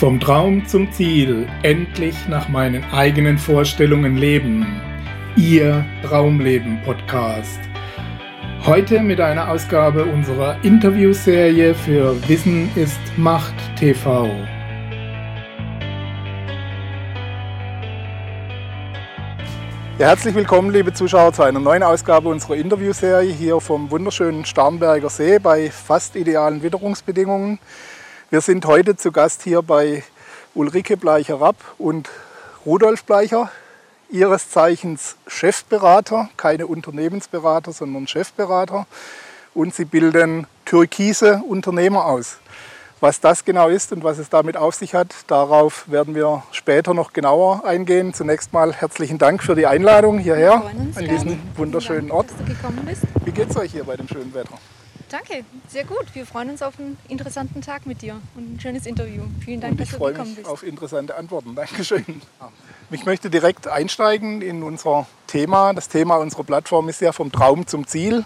[0.00, 4.80] Vom Traum zum Ziel, endlich nach meinen eigenen Vorstellungen leben.
[5.36, 7.60] Ihr Traumleben Podcast.
[8.64, 14.30] Heute mit einer Ausgabe unserer Interviewserie für Wissen ist Macht TV.
[19.98, 25.10] Ja, herzlich willkommen, liebe Zuschauer, zu einer neuen Ausgabe unserer Interviewserie hier vom wunderschönen Starnberger
[25.10, 27.58] See bei fast idealen Witterungsbedingungen.
[28.32, 30.04] Wir sind heute zu Gast hier bei
[30.54, 32.08] Ulrike Bleicher-Rapp und
[32.64, 33.50] Rudolf Bleicher,
[34.08, 38.86] ihres Zeichens Chefberater, keine Unternehmensberater, sondern Chefberater.
[39.52, 42.36] Und sie bilden türkise Unternehmer aus.
[43.00, 46.94] Was das genau ist und was es damit auf sich hat, darauf werden wir später
[46.94, 48.14] noch genauer eingehen.
[48.14, 50.62] Zunächst mal herzlichen Dank für die Einladung hierher
[50.94, 52.28] an diesen wunderschönen Ort.
[53.24, 54.56] Wie geht es euch hier bei dem schönen Wetter?
[55.10, 56.06] Danke, sehr gut.
[56.12, 59.22] Wir freuen uns auf einen interessanten Tag mit dir und ein schönes Interview.
[59.44, 60.38] Vielen Dank, und dass du gekommen bist.
[60.38, 61.56] Ich freue mich auf interessante Antworten.
[61.56, 62.22] Dankeschön.
[62.92, 65.72] Ich möchte direkt einsteigen in unser Thema.
[65.74, 68.24] Das Thema unserer Plattform ist ja vom Traum zum Ziel.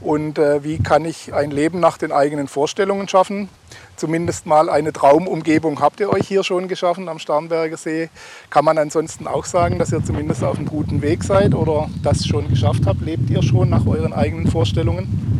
[0.00, 3.48] Und äh, wie kann ich ein Leben nach den eigenen Vorstellungen schaffen?
[3.96, 8.10] Zumindest mal eine Traumumgebung habt ihr euch hier schon geschaffen am Starnberger See.
[8.48, 12.26] Kann man ansonsten auch sagen, dass ihr zumindest auf einem guten Weg seid oder das
[12.26, 13.00] schon geschafft habt?
[13.00, 15.38] Lebt ihr schon nach euren eigenen Vorstellungen?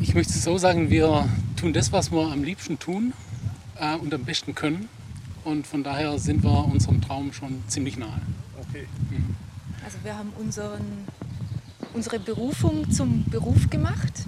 [0.00, 3.12] Ich möchte es so sagen, wir tun das, was wir am liebsten tun
[3.78, 4.88] äh, und am besten können.
[5.44, 8.20] Und von daher sind wir unserem Traum schon ziemlich nahe.
[8.68, 8.86] Okay.
[9.10, 9.34] Mhm.
[9.84, 11.06] Also wir haben unseren
[11.94, 14.24] unsere Berufung zum Beruf gemacht.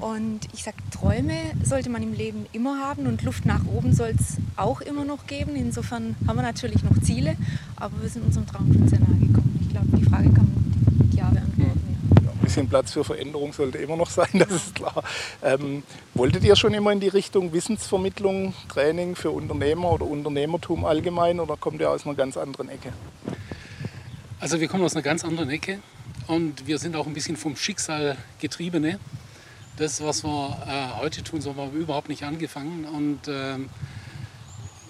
[0.00, 4.14] Und ich sage, Träume sollte man im Leben immer haben und Luft nach oben soll
[4.18, 5.56] es auch immer noch geben.
[5.56, 7.36] Insofern haben wir natürlich noch Ziele,
[7.76, 9.58] aber wir sind unserem Traum schon sehr nahe gekommen.
[9.62, 11.96] Ich glaube, die Frage kann man mit Ja beantworten.
[12.22, 12.30] Ja.
[12.42, 15.04] ein bisschen Platz für Veränderung sollte immer noch sein, das ist klar.
[15.42, 15.82] Ähm,
[16.14, 21.56] wolltet ihr schon immer in die Richtung Wissensvermittlung, Training für Unternehmer oder Unternehmertum allgemein oder
[21.56, 22.92] kommt ihr aus einer ganz anderen Ecke?
[24.40, 25.80] Also wir kommen aus einer ganz anderen Ecke.
[26.28, 28.98] Und wir sind auch ein bisschen vom Schicksal getriebene.
[29.76, 32.84] Das, was wir äh, heute tun, so haben wir überhaupt nicht angefangen.
[32.86, 33.58] Und äh,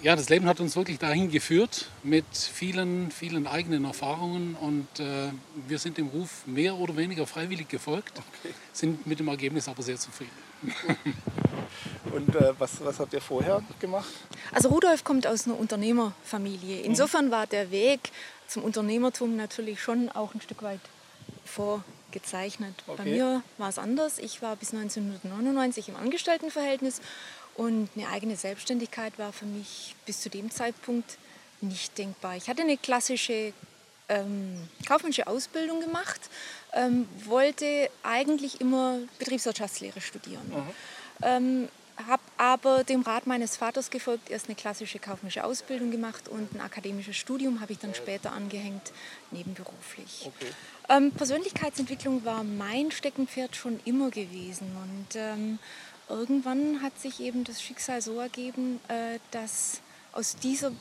[0.03, 4.55] ja, das Leben hat uns wirklich dahin geführt mit vielen, vielen eigenen Erfahrungen.
[4.55, 5.31] Und äh,
[5.67, 8.53] wir sind dem Ruf mehr oder weniger freiwillig gefolgt, okay.
[8.73, 10.31] sind mit dem Ergebnis aber sehr zufrieden.
[12.13, 14.07] Und äh, was, was habt ihr vorher gemacht?
[14.51, 16.81] Also Rudolf kommt aus einer Unternehmerfamilie.
[16.81, 18.11] Insofern war der Weg
[18.47, 20.79] zum Unternehmertum natürlich schon auch ein Stück weit
[21.45, 22.73] vorgezeichnet.
[22.87, 22.97] Okay.
[22.97, 24.19] Bei mir war es anders.
[24.19, 27.01] Ich war bis 1999 im Angestelltenverhältnis
[27.57, 31.17] und eine eigene Selbstständigkeit war für mich bis zu dem Zeitpunkt
[31.61, 32.35] nicht denkbar.
[32.35, 33.53] Ich hatte eine klassische
[34.09, 36.21] ähm, kaufmännische Ausbildung gemacht,
[36.73, 40.47] ähm, wollte eigentlich immer Betriebswirtschaftslehre studieren.
[40.47, 40.73] Mhm.
[41.23, 41.69] Ähm,
[42.07, 46.61] habe aber dem Rat meines Vaters gefolgt, erst eine klassische kaufmännische Ausbildung gemacht und ein
[46.61, 48.91] akademisches Studium habe ich dann später angehängt,
[49.31, 50.25] nebenberuflich.
[50.27, 50.51] Okay.
[50.89, 55.59] Ähm, Persönlichkeitsentwicklung war mein Steckenpferd schon immer gewesen und ähm,
[56.09, 59.81] irgendwann hat sich eben das Schicksal so ergeben, äh, dass
[60.13, 60.71] aus dieser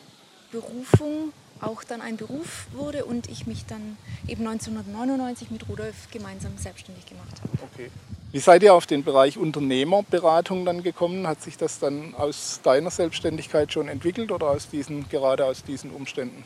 [0.52, 3.96] Berufung auch dann ein Beruf wurde und ich mich dann
[4.28, 7.70] eben 1999 mit Rudolf gemeinsam selbstständig gemacht habe.
[7.72, 7.90] Okay.
[8.32, 11.26] Wie seid ihr auf den Bereich Unternehmerberatung dann gekommen?
[11.26, 15.90] Hat sich das dann aus deiner Selbstständigkeit schon entwickelt oder aus diesen, gerade aus diesen
[15.90, 16.44] Umständen?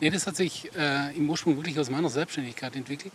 [0.00, 3.12] Nee, das hat sich äh, im Ursprung wirklich aus meiner Selbstständigkeit entwickelt.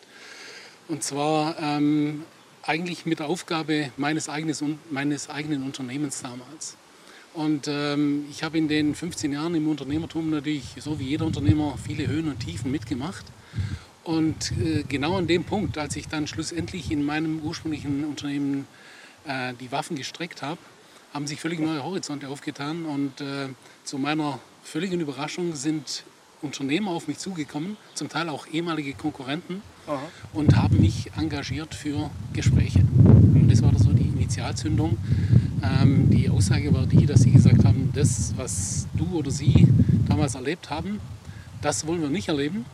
[0.87, 2.23] Und zwar ähm,
[2.65, 6.77] eigentlich mit der Aufgabe meines, eigenes, meines eigenen Unternehmens damals.
[7.33, 11.77] Und ähm, ich habe in den 15 Jahren im Unternehmertum natürlich, so wie jeder Unternehmer,
[11.77, 13.25] viele Höhen und Tiefen mitgemacht.
[14.03, 18.67] Und äh, genau an dem Punkt, als ich dann schlussendlich in meinem ursprünglichen Unternehmen
[19.27, 20.59] äh, die Waffen gestreckt habe,
[21.13, 22.85] haben sich völlig neue Horizonte aufgetan.
[22.85, 23.49] Und äh,
[23.83, 26.03] zu meiner völligen Überraschung sind
[26.41, 29.61] Unternehmer auf mich zugekommen, zum Teil auch ehemalige Konkurrenten,
[30.33, 32.79] Und haben mich engagiert für Gespräche.
[32.79, 34.97] Und das war so die Initialzündung.
[35.63, 39.67] Ähm, die Aussage war die, dass sie gesagt haben, das, was du oder sie
[40.07, 40.99] damals erlebt haben,
[41.61, 42.65] das wollen wir nicht erleben.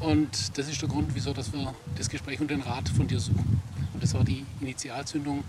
[0.00, 3.20] Und das ist der Grund, wieso dass wir das Gespräch und den Rat von dir
[3.20, 3.60] suchen.
[3.92, 5.44] Und das war die Initialzündung,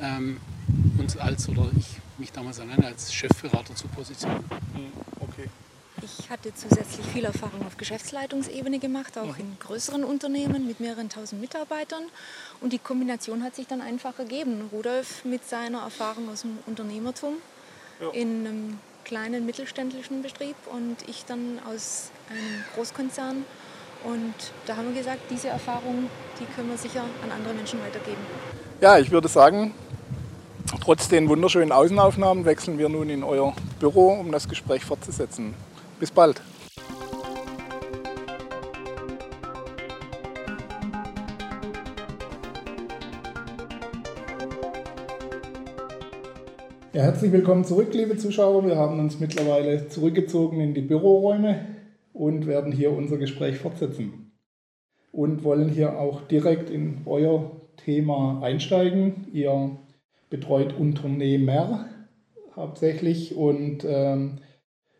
[0.00, 0.38] ähm,
[0.98, 1.86] uns als oder ich
[2.18, 4.44] mich damals alleine als Chefberater zu positionieren.
[4.74, 5.48] Mhm, okay.
[6.02, 9.40] Ich hatte zusätzlich viel Erfahrung auf Geschäftsleitungsebene gemacht, auch mhm.
[9.40, 12.04] in größeren Unternehmen mit mehreren tausend Mitarbeitern.
[12.60, 14.68] Und die Kombination hat sich dann einfach ergeben.
[14.72, 17.34] Rudolf mit seiner Erfahrung aus dem Unternehmertum
[18.00, 18.10] ja.
[18.10, 23.44] in einem kleinen mittelständischen Betrieb und ich dann aus einem Großkonzern
[24.04, 24.34] und
[24.66, 28.20] da haben wir gesagt, diese Erfahrung, die können wir sicher an andere Menschen weitergeben.
[28.80, 29.72] Ja, ich würde sagen,
[30.80, 35.54] Trotz den wunderschönen Außenaufnahmen wechseln wir nun in euer Büro, um das Gespräch fortzusetzen.
[35.98, 36.42] Bis bald.
[46.92, 48.66] Ja, herzlich willkommen zurück, liebe Zuschauer.
[48.66, 51.66] Wir haben uns mittlerweile zurückgezogen in die Büroräume
[52.12, 54.32] und werden hier unser Gespräch fortsetzen.
[55.12, 59.28] Und wollen hier auch direkt in euer Thema einsteigen.
[59.32, 59.78] Ihr
[60.28, 61.86] betreut Unternehmer
[62.54, 64.38] hauptsächlich und ähm,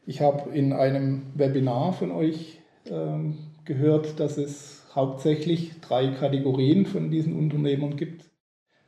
[0.06, 2.60] ich habe in einem Webinar von euch
[2.90, 8.26] ähm, gehört, dass es hauptsächlich drei Kategorien von diesen Unternehmern gibt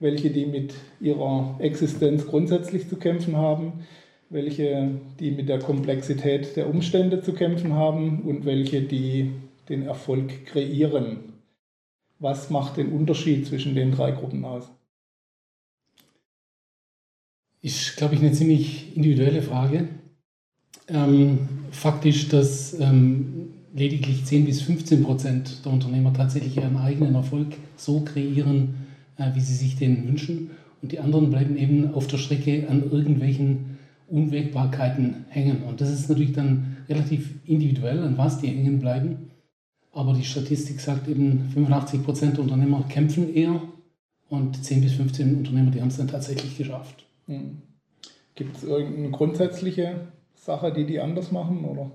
[0.00, 3.84] welche die mit ihrer Existenz grundsätzlich zu kämpfen haben,
[4.30, 9.32] welche die mit der Komplexität der Umstände zu kämpfen haben und welche die
[9.68, 11.32] den Erfolg kreieren.
[12.18, 14.70] Was macht den Unterschied zwischen den drei Gruppen aus?
[17.60, 19.88] Ist, glaube ich, eine ziemlich individuelle Frage.
[20.88, 27.48] Ähm, faktisch, dass ähm, lediglich 10 bis 15 Prozent der Unternehmer tatsächlich ihren eigenen Erfolg
[27.76, 28.86] so kreieren,
[29.16, 30.50] äh, wie sie sich den wünschen.
[30.80, 35.62] Und die anderen bleiben eben auf der Strecke an irgendwelchen Unwägbarkeiten hängen.
[35.64, 39.30] Und das ist natürlich dann relativ individuell, an was die hängen bleiben.
[39.92, 43.60] Aber die Statistik sagt eben, 85 Prozent der Unternehmer kämpfen eher
[44.28, 47.06] und 10 bis 15 Unternehmer, die haben es dann tatsächlich geschafft.
[47.26, 47.58] Hm.
[48.34, 49.96] Gibt es irgendeine grundsätzliche
[50.44, 51.64] Sache, die die anders machen?
[51.64, 51.90] Oder?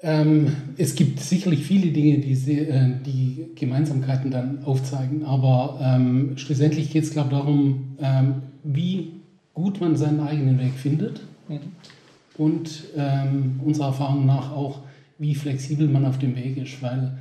[0.00, 6.36] Ähm, es gibt sicherlich viele Dinge, die, sie, äh, die Gemeinsamkeiten dann aufzeigen, aber ähm,
[6.36, 9.14] schlussendlich geht es, glaube ich, darum, ähm, wie
[9.54, 11.58] gut man seinen eigenen Weg findet mhm.
[12.36, 14.80] und ähm, unserer Erfahrung nach auch,
[15.18, 17.18] wie flexibel man auf dem Weg ist, weil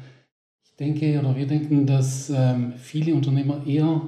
[0.63, 4.01] ich denke oder wir denken, dass ähm, viele Unternehmer eher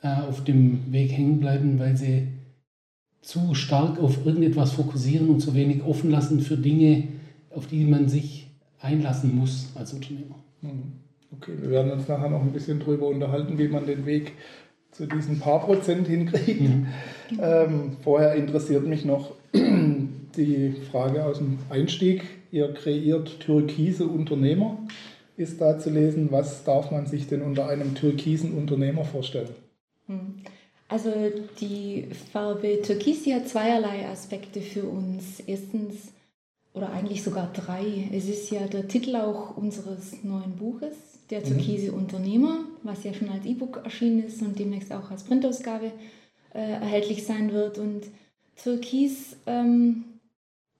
[0.00, 2.28] äh, auf dem Weg hängen bleiben, weil sie
[3.22, 7.08] zu stark auf irgendetwas fokussieren und zu wenig offen lassen für Dinge,
[7.50, 8.48] auf die man sich
[8.80, 10.36] einlassen muss als Unternehmer.
[10.62, 10.92] Hm.
[11.32, 14.32] Okay, wir werden uns nachher noch ein bisschen darüber unterhalten, wie man den Weg
[14.90, 16.60] zu diesen paar Prozent hinkriegt.
[16.60, 16.86] Mhm.
[17.40, 22.24] Ähm, vorher interessiert mich noch die Frage aus dem Einstieg.
[22.50, 24.78] Ihr kreiert türkise Unternehmer.
[25.36, 29.50] Ist da zu lesen, was darf man sich denn unter einem türkisen Unternehmer vorstellen?
[30.06, 30.34] Hm.
[30.90, 31.12] Also
[31.60, 35.40] die Farbe Türkis die hat zweierlei Aspekte für uns.
[35.46, 36.12] Erstens
[36.72, 38.08] oder eigentlich sogar drei.
[38.12, 40.96] Es ist ja der Titel auch unseres neuen Buches,
[41.30, 41.44] Der mhm.
[41.44, 41.98] türkise mhm.
[41.98, 45.92] Unternehmer, was ja schon als E-Book erschienen ist und demnächst auch als Printausgabe
[46.54, 47.78] äh, erhältlich sein wird.
[47.78, 48.02] Und
[48.56, 50.04] Türkis ähm,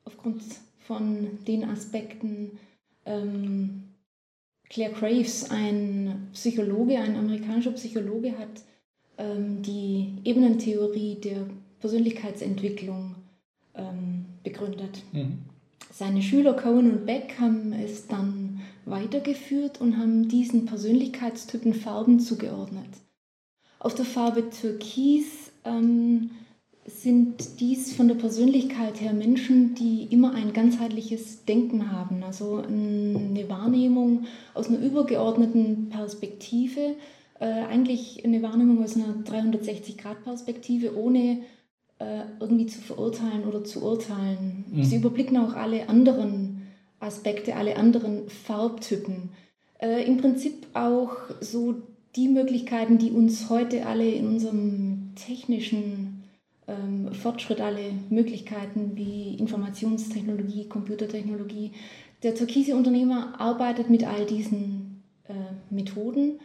[0.05, 0.43] aufgrund
[0.81, 2.59] von den Aspekten,
[3.07, 3.85] ähm,
[4.69, 8.62] Claire Graves, ein Psychologe, ein amerikanischer Psychologe, hat
[9.62, 11.46] die Ebenentheorie der
[11.81, 13.17] Persönlichkeitsentwicklung
[13.75, 15.02] ähm, begründet.
[15.12, 15.38] Mhm.
[15.93, 22.88] Seine Schüler Cohen und Beck haben es dann weitergeführt und haben diesen Persönlichkeitstypen Farben zugeordnet.
[23.78, 26.31] Auf der Farbe Türkis ähm,
[26.87, 33.49] sind dies von der Persönlichkeit her Menschen, die immer ein ganzheitliches Denken haben, also eine
[33.49, 36.94] Wahrnehmung aus einer übergeordneten Perspektive,
[37.44, 41.40] eigentlich eine Wahrnehmung aus einer 360-Grad-Perspektive, ohne
[42.00, 44.64] äh, irgendwie zu verurteilen oder zu urteilen.
[44.70, 44.85] Mhm.
[44.85, 46.62] Sie überblicken auch alle anderen
[46.99, 49.30] Aspekte, alle anderen Farbtypen.
[49.78, 51.76] Äh, Im Prinzip auch so
[52.16, 56.25] die Möglichkeiten, die uns heute alle in unserem technischen
[56.66, 61.73] ähm, Fortschritt, alle Möglichkeiten wie Informationstechnologie, Computertechnologie.
[62.23, 65.35] Der türkise Unternehmer arbeitet mit all diesen äh,
[65.68, 66.40] Methoden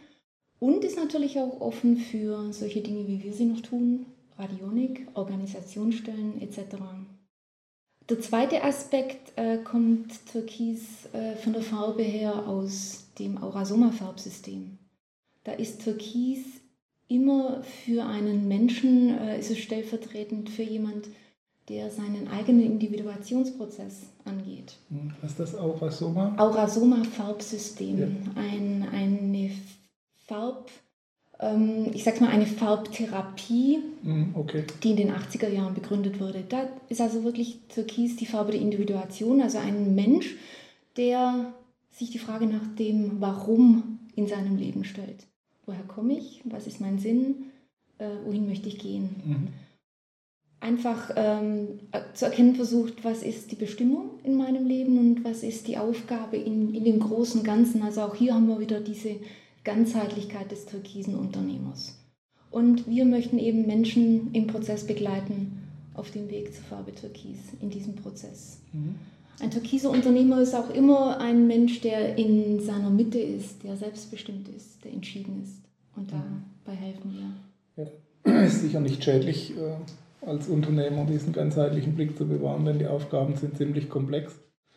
[0.58, 4.06] und ist natürlich auch offen für solche Dinge, wie wir sie noch tun,
[4.38, 6.76] Radionik, Organisationsstellen etc.
[8.08, 14.78] Der zweite Aspekt äh, kommt Türkis äh, von der Farbe her aus dem Aurasoma-Farbsystem.
[15.44, 16.44] Da ist Türkis
[17.08, 21.08] immer für einen Menschen, äh, ist es stellvertretend für jemand,
[21.68, 24.76] der seinen eigenen Individuationsprozess angeht.
[24.88, 26.34] Hm, was ist das Aurasoma?
[26.36, 27.98] Aurasoma-Farbsystem.
[27.98, 28.06] Ja.
[28.36, 29.50] Ein, eine
[30.26, 30.70] Farb-
[31.40, 34.64] ähm, ich sage mal, eine Farbtherapie, mhm, okay.
[34.82, 36.44] die in den 80er Jahren begründet wurde.
[36.48, 40.36] Da ist also wirklich Türkis die Farbe der Individuation, also ein Mensch,
[40.96, 41.52] der
[41.90, 45.26] sich die Frage nach dem Warum in seinem Leben stellt.
[45.66, 46.40] Woher komme ich?
[46.44, 47.50] Was ist mein Sinn?
[47.98, 49.16] Äh, wohin möchte ich gehen?
[49.24, 49.48] Mhm.
[50.60, 51.80] Einfach ähm,
[52.14, 56.38] zu erkennen versucht, was ist die Bestimmung in meinem Leben und was ist die Aufgabe
[56.38, 57.82] in, in dem großen Ganzen.
[57.82, 59.16] Also auch hier haben wir wieder diese
[59.66, 61.98] Ganzheitlichkeit des türkisen Unternehmers.
[62.52, 65.60] Und wir möchten eben Menschen im Prozess begleiten
[65.92, 68.60] auf dem Weg zur Farbe Türkis, in diesem Prozess.
[68.72, 68.94] Mhm.
[69.40, 74.48] Ein türkiser Unternehmer ist auch immer ein Mensch, der in seiner Mitte ist, der selbstbestimmt
[74.48, 75.60] ist, der entschieden ist.
[75.96, 77.14] Und dabei helfen
[77.74, 77.84] wir.
[77.84, 78.42] Ja.
[78.44, 83.36] Ist sicher nicht schädlich, äh, als Unternehmer diesen ganzheitlichen Blick zu bewahren, denn die Aufgaben
[83.36, 84.32] sind ziemlich komplex,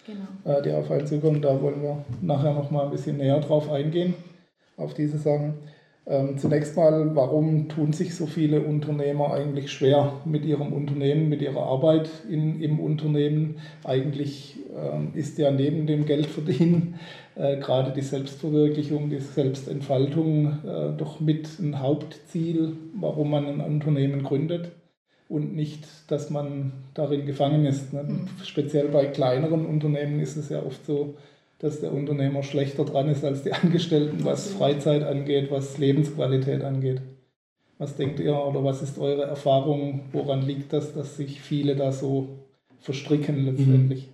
[0.05, 0.27] genau.
[0.57, 1.41] Äh, die auf einen zukommen.
[1.41, 4.15] Da wollen wir nachher noch mal ein bisschen näher drauf eingehen,
[4.79, 5.55] auf diese Sachen.
[6.07, 11.41] Ähm, zunächst mal, warum tun sich so viele Unternehmer eigentlich schwer mit ihrem Unternehmen, mit
[11.41, 13.57] ihrer Arbeit in, im Unternehmen?
[13.83, 16.95] Eigentlich ähm, ist ja neben dem Geldverdienen
[17.35, 24.23] äh, gerade die Selbstverwirklichung, die Selbstentfaltung äh, doch mit ein Hauptziel, warum man ein Unternehmen
[24.23, 24.71] gründet
[25.27, 27.93] und nicht, dass man darin gefangen ist.
[27.93, 28.03] Ne?
[28.03, 28.27] Mhm.
[28.43, 31.15] Speziell bei kleineren Unternehmen ist es ja oft so,
[31.59, 37.01] dass der Unternehmer schlechter dran ist als die Angestellten, was Freizeit angeht, was Lebensqualität angeht.
[37.77, 40.01] Was denkt ihr oder was ist eure Erfahrung?
[40.11, 42.39] Woran liegt das, dass sich viele da so
[42.79, 44.09] verstricken letztendlich?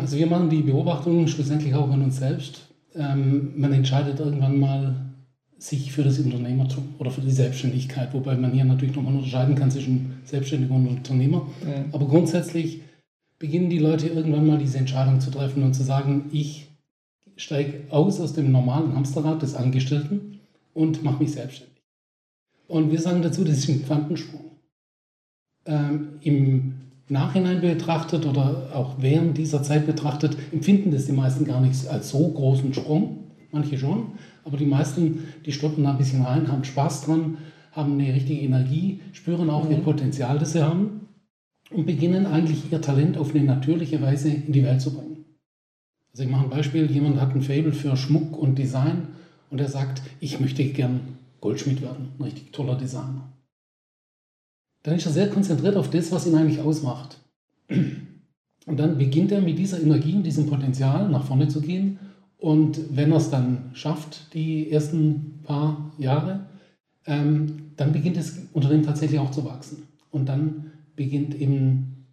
[0.00, 2.68] Also wir machen die Beobachtungen schlussendlich auch an uns selbst.
[2.94, 4.96] Ähm, man entscheidet irgendwann mal
[5.58, 9.70] sich für das Unternehmertum oder für die Selbstständigkeit, wobei man hier natürlich nochmal unterscheiden kann
[9.70, 11.46] zwischen Selbstständiger und Unternehmer.
[11.62, 11.84] Ja.
[11.92, 12.82] Aber grundsätzlich
[13.38, 16.68] beginnen die Leute irgendwann mal diese Entscheidung zu treffen und zu sagen, ich
[17.36, 20.40] steige aus aus dem normalen Hamsterrad des Angestellten
[20.72, 21.82] und mache mich selbstständig.
[22.66, 24.52] Und wir sagen dazu, das ist ein Quantensprung.
[25.66, 26.74] Ähm, Im
[27.08, 32.10] Nachhinein betrachtet oder auch während dieser Zeit betrachtet, empfinden das die meisten gar nicht als
[32.10, 33.24] so großen Sprung.
[33.52, 34.12] Manche schon,
[34.44, 37.38] aber die meisten, die stoppen da ein bisschen rein, haben Spaß dran,
[37.72, 39.70] haben eine richtige Energie, spüren auch mhm.
[39.70, 41.05] ihr Potenzial, das sie haben
[41.70, 45.24] und beginnen eigentlich ihr Talent auf eine natürliche Weise in die Welt zu bringen.
[46.12, 49.08] Also ich mache ein Beispiel, jemand hat ein Fable für Schmuck und Design
[49.50, 51.00] und er sagt, ich möchte gern
[51.40, 53.32] Goldschmied werden, ein richtig toller Designer.
[54.82, 57.18] Dann ist er sehr konzentriert auf das, was ihn eigentlich ausmacht.
[57.68, 61.98] Und dann beginnt er mit dieser Energie und diesem Potenzial nach vorne zu gehen.
[62.38, 66.46] Und wenn er es dann schafft, die ersten paar Jahre,
[67.06, 69.82] ähm, dann beginnt das Unternehmen tatsächlich auch zu wachsen.
[70.10, 70.65] Und dann
[70.96, 72.06] beginnt eben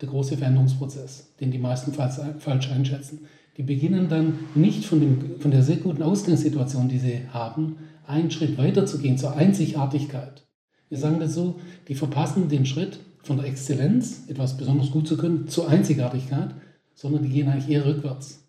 [0.00, 3.26] der große Veränderungsprozess, den die meisten falsch einschätzen.
[3.56, 7.76] Die beginnen dann nicht von, dem, von der sehr guten Ausgangssituation, die sie haben,
[8.06, 10.46] einen Schritt weiter zu gehen zur Einzigartigkeit.
[10.88, 15.16] Wir sagen das so, die verpassen den Schritt von der Exzellenz, etwas besonders gut zu
[15.16, 16.54] können, zur Einzigartigkeit,
[16.94, 18.48] sondern die gehen eigentlich eher rückwärts.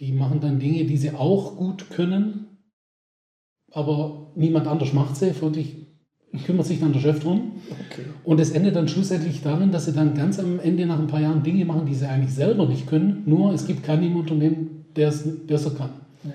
[0.00, 2.46] Die machen dann Dinge, die sie auch gut können,
[3.72, 5.32] aber niemand anders macht sie.
[5.32, 5.85] Folglich
[6.44, 7.52] kümmert sich dann der Chef drum.
[7.90, 8.02] Okay.
[8.24, 11.20] Und es endet dann schlussendlich darin, dass sie dann ganz am Ende nach ein paar
[11.20, 13.22] Jahren Dinge machen, die sie eigentlich selber nicht können.
[13.26, 15.90] Nur es gibt keinen im Unternehmen, der es besser kann.
[16.22, 16.30] Mhm.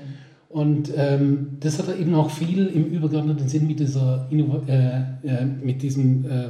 [0.52, 5.82] Und ähm, das hat eben auch viel im übergeordneten Sinn mit dieser äh, äh, mit
[5.82, 6.50] diesem äh,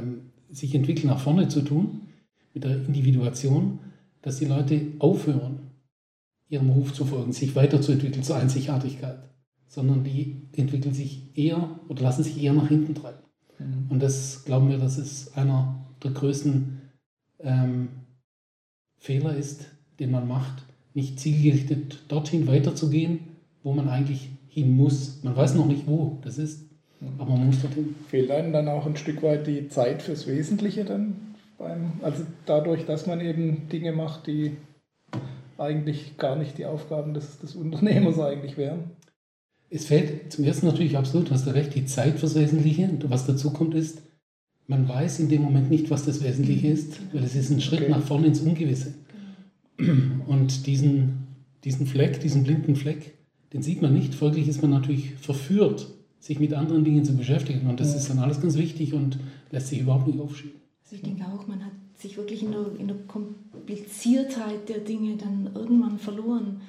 [0.50, 2.00] sich entwickeln nach vorne zu tun,
[2.52, 3.78] mit der Individuation,
[4.20, 5.70] dass die Leute aufhören,
[6.48, 9.30] ihrem Ruf zu folgen, sich weiterzuentwickeln zur Einzigartigkeit,
[9.68, 13.22] sondern die entwickeln sich eher oder lassen sich eher nach hinten treiben.
[13.58, 13.86] Mhm.
[13.90, 16.80] Und das glauben wir, dass es einer der größten
[17.40, 17.88] ähm,
[18.98, 19.66] Fehler ist,
[19.98, 23.20] den man macht, nicht zielgerichtet dorthin weiterzugehen,
[23.62, 25.22] wo man eigentlich hin muss.
[25.22, 27.08] Man weiß noch nicht, wo das ist, mhm.
[27.18, 27.94] aber man muss dorthin.
[28.08, 31.16] Fehlt einem dann auch ein Stück weit die Zeit fürs Wesentliche dann?
[31.58, 34.56] Beim, also dadurch, dass man eben Dinge macht, die
[35.58, 38.90] eigentlich gar nicht die Aufgaben des, des Unternehmers eigentlich wären?
[39.74, 42.84] Es fällt zum ersten natürlich absolut, hast du recht, die Zeit fürs Wesentliche.
[42.84, 44.02] Und was dazu kommt ist,
[44.66, 47.80] man weiß in dem Moment nicht, was das Wesentliche ist, weil es ist ein Schritt
[47.80, 47.90] okay.
[47.90, 48.94] nach vorne ins Ungewisse.
[50.26, 51.26] Und diesen,
[51.64, 53.14] diesen Fleck, diesen blinden Fleck,
[53.54, 54.14] den sieht man nicht.
[54.14, 55.88] Folglich ist man natürlich verführt,
[56.20, 57.66] sich mit anderen Dingen zu beschäftigen.
[57.68, 57.96] Und das ja.
[57.96, 59.18] ist dann alles ganz wichtig und
[59.50, 60.60] lässt sich überhaupt nicht aufschieben.
[60.84, 65.16] Also ich denke auch, man hat sich wirklich in der, in der Kompliziertheit der Dinge
[65.16, 66.60] dann irgendwann verloren.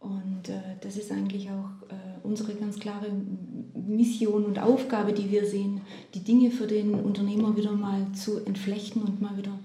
[0.00, 3.06] Und äh, das ist eigentlich auch äh, unsere ganz klare
[3.74, 5.80] Mission und Aufgabe, die wir sehen,
[6.14, 9.58] die Dinge für den Unternehmer wieder mal zu entflechten und mal wieder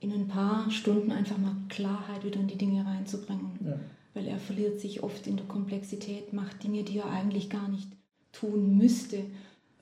[0.00, 3.58] in ein paar Stunden einfach mal Klarheit wieder in die Dinge reinzubringen.
[3.64, 3.78] Ja.
[4.14, 7.88] Weil er verliert sich oft in der Komplexität, macht Dinge, die er eigentlich gar nicht
[8.32, 9.24] tun müsste.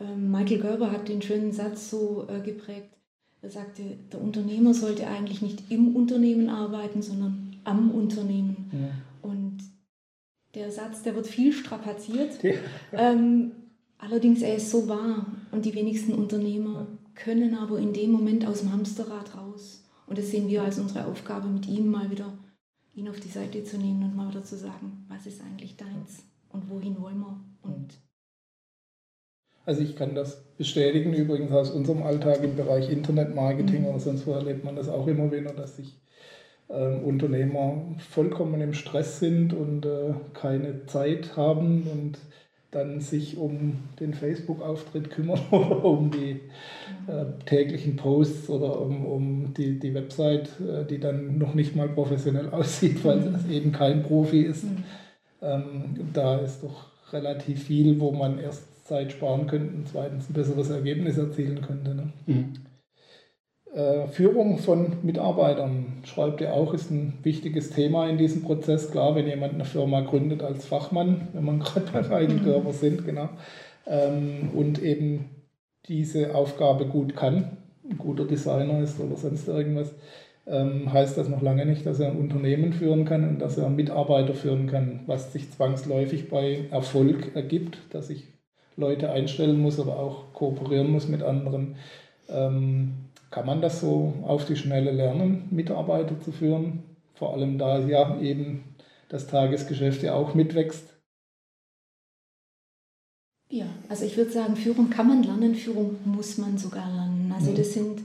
[0.01, 2.89] Ähm, Michael Gerber hat den schönen Satz so äh, geprägt.
[3.43, 8.71] Er sagte, der Unternehmer sollte eigentlich nicht im Unternehmen arbeiten, sondern am Unternehmen.
[8.73, 8.89] Ja.
[10.57, 12.43] Der Satz, der wird viel strapaziert.
[12.43, 12.55] Ja.
[12.93, 13.53] Ähm,
[13.99, 15.27] allerdings, er ist so wahr.
[15.53, 19.85] Und die wenigsten Unternehmer können aber in dem Moment aus dem Hamsterrad raus.
[20.07, 22.33] Und das sehen wir als unsere Aufgabe, mit ihm mal wieder
[22.95, 26.25] ihn auf die Seite zu nehmen und mal wieder zu sagen, was ist eigentlich deins
[26.49, 27.89] und wohin wollen wir und
[29.67, 33.89] Also ich kann das bestätigen, übrigens aus unserem Alltag im Bereich Internetmarketing mhm.
[33.89, 35.99] oder sonst wo erlebt man das auch immer wieder, dass sich
[36.69, 42.19] äh, Unternehmer vollkommen im Stress sind und äh, keine Zeit haben und
[42.71, 46.41] dann sich um den Facebook-Auftritt kümmern oder um die
[47.07, 51.89] äh, täglichen Posts oder um, um die, die Website, äh, die dann noch nicht mal
[51.89, 53.35] professionell aussieht, weil mhm.
[53.35, 54.65] es eben kein Profi ist.
[54.65, 54.85] Mhm.
[55.43, 60.35] Ähm, da ist doch relativ viel, wo man erst Zeit sparen könnte und zweitens ein
[60.35, 61.95] besseres Ergebnis erzielen könnte.
[61.95, 62.13] Ne?
[62.27, 62.53] Mhm.
[63.77, 68.91] Äh, Führung von Mitarbeitern, schreibt ihr auch, ist ein wichtiges Thema in diesem Prozess.
[68.91, 72.75] Klar, wenn jemand eine Firma gründet als Fachmann, wenn man gerade beim Eigenkörper mhm.
[72.75, 73.29] sind, genau,
[73.87, 75.27] ähm, und eben
[75.89, 79.95] diese Aufgabe gut kann, ein guter Designer ist oder sonst irgendwas,
[80.47, 83.69] ähm, heißt das noch lange nicht, dass er ein Unternehmen führen kann und dass er
[83.69, 88.25] Mitarbeiter führen kann, was sich zwangsläufig bei Erfolg ergibt, dass ich
[88.79, 91.77] Leute einstellen muss, aber auch kooperieren muss mit anderen.
[92.31, 96.85] Ähm, kann man das so auf die Schnelle lernen, Mitarbeiter zu führen?
[97.15, 98.77] Vor allem da ja eben
[99.09, 100.97] das Tagesgeschäft ja auch mitwächst.
[103.49, 107.33] Ja, also ich würde sagen, Führung kann man lernen, Führung muss man sogar lernen.
[107.35, 108.03] Also das sind,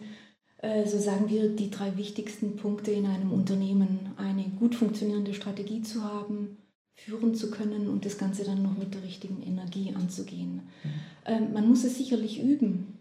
[0.57, 4.11] äh, so sagen wir, die drei wichtigsten Punkte in einem Unternehmen.
[4.17, 6.57] Eine gut funktionierende Strategie zu haben,
[6.93, 10.61] führen zu können und das Ganze dann noch mit der richtigen Energie anzugehen.
[10.83, 10.89] Mhm.
[11.25, 13.00] Ähm, man muss es sicherlich üben.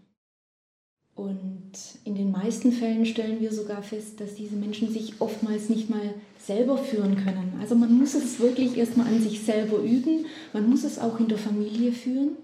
[1.21, 1.73] Und
[2.03, 6.15] in den meisten Fällen stellen wir sogar fest, dass diese Menschen sich oftmals nicht mal
[6.39, 7.53] selber führen können.
[7.61, 11.27] Also man muss es wirklich erstmal an sich selber üben, man muss es auch in
[11.27, 12.37] der Familie führen,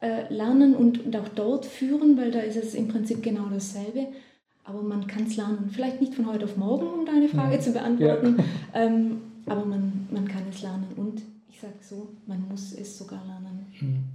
[0.00, 4.06] äh, lernen und, und auch dort führen, weil da ist es im Prinzip genau dasselbe.
[4.62, 5.70] Aber man kann es lernen.
[5.72, 7.60] Vielleicht nicht von heute auf morgen, um deine Frage ja.
[7.60, 8.44] zu beantworten, ja.
[8.86, 10.86] ähm, aber man, man kann es lernen.
[10.94, 14.12] Und ich sage so, man muss es sogar lernen.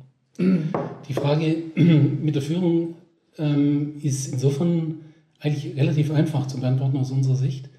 [1.09, 2.95] Die Frage mit der Führung
[3.37, 4.99] ähm, ist insofern
[5.39, 7.69] eigentlich relativ einfach zu beantworten aus unserer Sicht.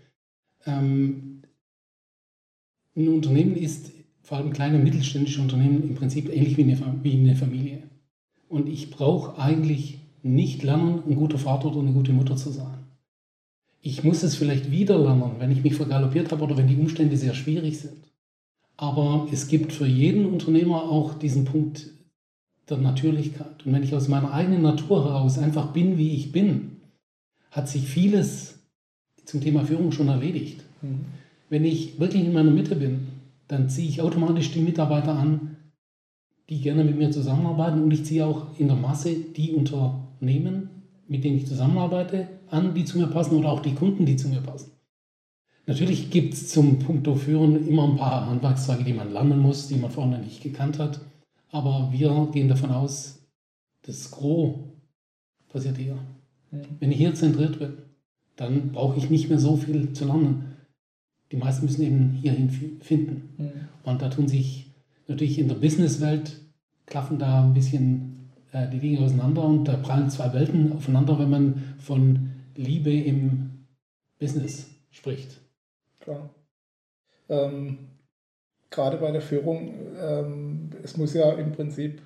[0.66, 1.42] Ähm,
[2.96, 3.92] ein Unternehmen ist,
[4.22, 7.82] vor allem kleine mittelständische Unternehmen, im Prinzip ähnlich wie eine, wie eine Familie.
[8.48, 12.78] Und ich brauche eigentlich nicht lernen, ein guter Vater oder eine gute Mutter zu sein.
[13.80, 17.16] Ich muss es vielleicht wieder lernen, wenn ich mich vergaloppiert habe oder wenn die Umstände
[17.16, 18.12] sehr schwierig sind.
[18.76, 21.86] Aber es gibt für jeden Unternehmer auch diesen Punkt
[22.68, 23.64] der Natürlichkeit.
[23.64, 26.76] Und wenn ich aus meiner eigenen Natur heraus einfach bin, wie ich bin,
[27.50, 28.58] hat sich vieles
[29.24, 30.62] zum Thema Führung schon erledigt.
[30.82, 31.06] Mhm.
[31.48, 33.08] Wenn ich wirklich in meiner Mitte bin,
[33.46, 35.56] dann ziehe ich automatisch die Mitarbeiter an,
[36.48, 40.70] die gerne mit mir zusammenarbeiten und ich ziehe auch in der Masse die Unternehmen,
[41.08, 44.28] mit denen ich zusammenarbeite, an, die zu mir passen oder auch die Kunden, die zu
[44.28, 44.72] mir passen.
[45.66, 49.76] Natürlich gibt es zum Punkt Führen immer ein paar Handwerkszweige, die man lernen muss, die
[49.76, 51.00] man vorher nicht gekannt hat.
[51.50, 53.22] Aber wir gehen davon aus,
[53.82, 54.56] das Gros
[55.48, 55.98] passiert hier.
[56.50, 57.78] Wenn ich hier zentriert bin,
[58.36, 60.56] dann brauche ich nicht mehr so viel zu lernen.
[61.32, 63.68] Die meisten müssen eben hierhin finden.
[63.82, 64.70] Und da tun sich
[65.06, 66.40] natürlich in der Businesswelt,
[66.86, 71.30] klaffen da ein bisschen äh, die Dinge auseinander und da prallen zwei Welten aufeinander, wenn
[71.30, 73.66] man von Liebe im
[74.18, 75.40] Business spricht.
[76.00, 76.30] Klar.
[77.28, 77.78] Ähm,
[78.70, 82.02] gerade bei der Führung, ähm, es muss ja im Prinzip,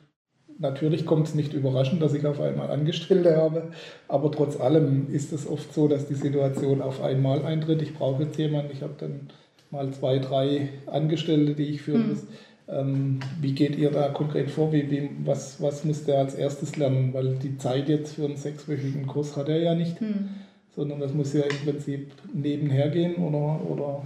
[0.58, 3.70] natürlich kommt es nicht überraschend, dass ich auf einmal Angestellte habe,
[4.08, 7.82] aber trotz allem ist es oft so, dass die Situation auf einmal eintritt.
[7.82, 9.28] Ich brauche jetzt jemanden, ich habe dann
[9.70, 12.08] mal zwei, drei Angestellte, die ich führen hm.
[12.10, 12.26] muss.
[12.68, 14.72] Ähm, wie geht ihr da konkret vor?
[14.72, 17.12] Wie, wie, was, was muss der als erstes lernen?
[17.12, 20.28] Weil die Zeit jetzt für einen sechswöchigen Kurs hat er ja nicht, hm.
[20.74, 24.02] sondern das muss ja im Prinzip nebenher gehen oder, oder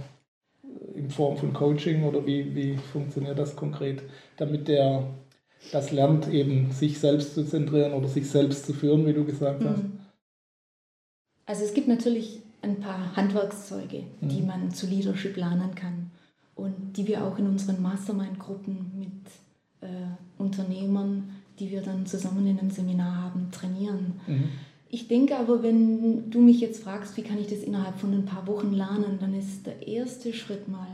[0.95, 4.03] in Form von Coaching oder wie, wie funktioniert das konkret,
[4.37, 5.07] damit der
[5.71, 9.63] das lernt, eben sich selbst zu zentrieren oder sich selbst zu führen, wie du gesagt
[9.65, 9.83] hast?
[9.83, 9.99] Mhm.
[11.45, 14.29] Also es gibt natürlich ein paar Handwerkszeuge, mhm.
[14.29, 16.11] die man zu Leadership lernen kann
[16.55, 22.59] und die wir auch in unseren Mastermind-Gruppen mit äh, Unternehmern, die wir dann zusammen in
[22.59, 24.19] einem Seminar haben, trainieren.
[24.27, 24.49] Mhm.
[24.89, 28.25] Ich denke aber, wenn du mich jetzt fragst, wie kann ich das innerhalb von ein
[28.25, 30.87] paar Wochen lernen, dann ist der erste Schritt mal,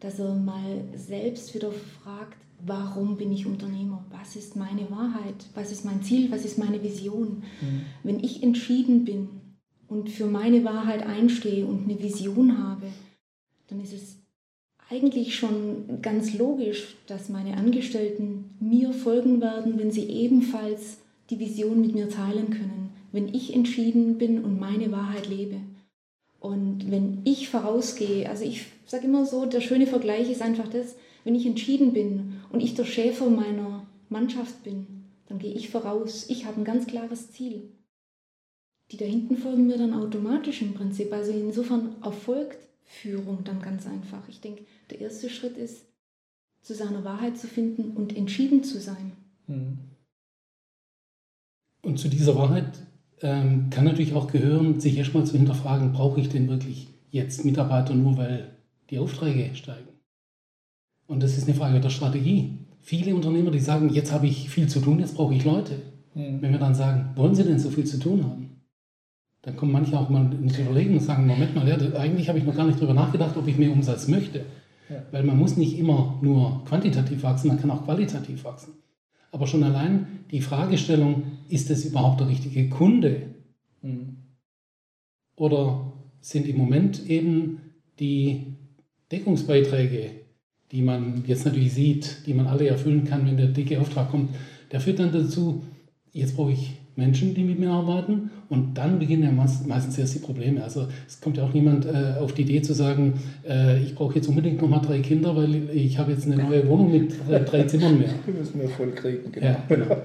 [0.00, 4.04] dass er mal selbst wieder fragt, warum bin ich Unternehmer?
[4.10, 5.46] Was ist meine Wahrheit?
[5.54, 6.30] Was ist mein Ziel?
[6.30, 7.42] Was ist meine Vision?
[7.60, 7.80] Mhm.
[8.04, 9.28] Wenn ich entschieden bin
[9.88, 12.86] und für meine Wahrheit einstehe und eine Vision habe,
[13.68, 14.18] dann ist es
[14.88, 21.80] eigentlich schon ganz logisch, dass meine Angestellten mir folgen werden, wenn sie ebenfalls die Vision
[21.80, 25.60] mit mir teilen können wenn ich entschieden bin und meine Wahrheit lebe.
[26.38, 30.96] Und wenn ich vorausgehe, also ich sage immer so, der schöne Vergleich ist einfach das,
[31.24, 34.86] wenn ich entschieden bin und ich der Schäfer meiner Mannschaft bin,
[35.28, 36.26] dann gehe ich voraus.
[36.28, 37.72] Ich habe ein ganz klares Ziel.
[38.92, 41.10] Die da hinten folgen mir dann automatisch im Prinzip.
[41.12, 44.28] Also insofern erfolgt Führung dann ganz einfach.
[44.28, 45.86] Ich denke, der erste Schritt ist,
[46.60, 49.12] zu seiner Wahrheit zu finden und entschieden zu sein.
[49.46, 49.78] Mhm.
[51.80, 52.78] Und zu dieser Wahrheit
[53.22, 57.94] ähm, kann natürlich auch gehören, sich erstmal zu hinterfragen, brauche ich denn wirklich jetzt Mitarbeiter
[57.94, 58.50] nur, weil
[58.90, 59.88] die Aufträge steigen?
[61.06, 62.58] Und das ist eine Frage der Strategie.
[62.80, 65.74] Viele Unternehmer, die sagen, jetzt habe ich viel zu tun, jetzt brauche ich Leute.
[66.14, 66.42] Mhm.
[66.42, 68.50] Wenn wir dann sagen, wollen sie denn so viel zu tun haben?
[69.42, 72.44] Dann kommen manche auch mal ins Überlegen und sagen, Moment mal, ja, eigentlich habe ich
[72.44, 74.44] noch gar nicht darüber nachgedacht, ob ich mehr Umsatz möchte.
[74.88, 75.02] Ja.
[75.12, 78.74] Weil man muss nicht immer nur quantitativ wachsen, man kann auch qualitativ wachsen.
[79.32, 83.34] Aber schon allein die Fragestellung, ist es überhaupt der richtige Kunde?
[83.82, 84.16] Mhm.
[85.36, 87.60] Oder sind im Moment eben
[88.00, 88.56] die
[89.12, 90.10] Deckungsbeiträge,
[90.72, 94.34] die man jetzt natürlich sieht, die man alle erfüllen kann, wenn der dicke Auftrag kommt,
[94.72, 95.62] der führt dann dazu,
[96.12, 100.18] jetzt brauche ich Menschen, die mit mir arbeiten und dann beginnen ja meistens erst die
[100.18, 100.62] Probleme.
[100.64, 104.14] Also es kommt ja auch niemand äh, auf die Idee zu sagen, äh, ich brauche
[104.14, 107.62] jetzt unbedingt nochmal drei Kinder, weil ich habe jetzt eine neue Wohnung mit drei, drei
[107.64, 108.08] Zimmern mehr.
[108.26, 109.46] Die müssen wir voll kriegen, genau.
[109.46, 109.96] Ja, genau.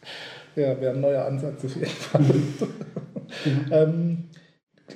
[0.56, 2.24] ja wäre ein neuer Ansatz auf jeden Fall.
[3.72, 4.18] ähm,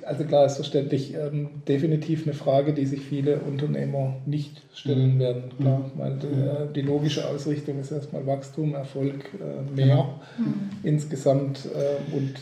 [0.05, 5.19] also klar ist verständlich ähm, definitiv eine Frage, die sich viele Unternehmer nicht stellen mhm.
[5.19, 5.43] werden.
[5.59, 5.99] Klar, mhm.
[5.99, 10.55] weil die, äh, die, logische Ausrichtung ist erstmal Wachstum, Erfolg, äh, mehr mhm.
[10.85, 12.35] insgesamt äh, und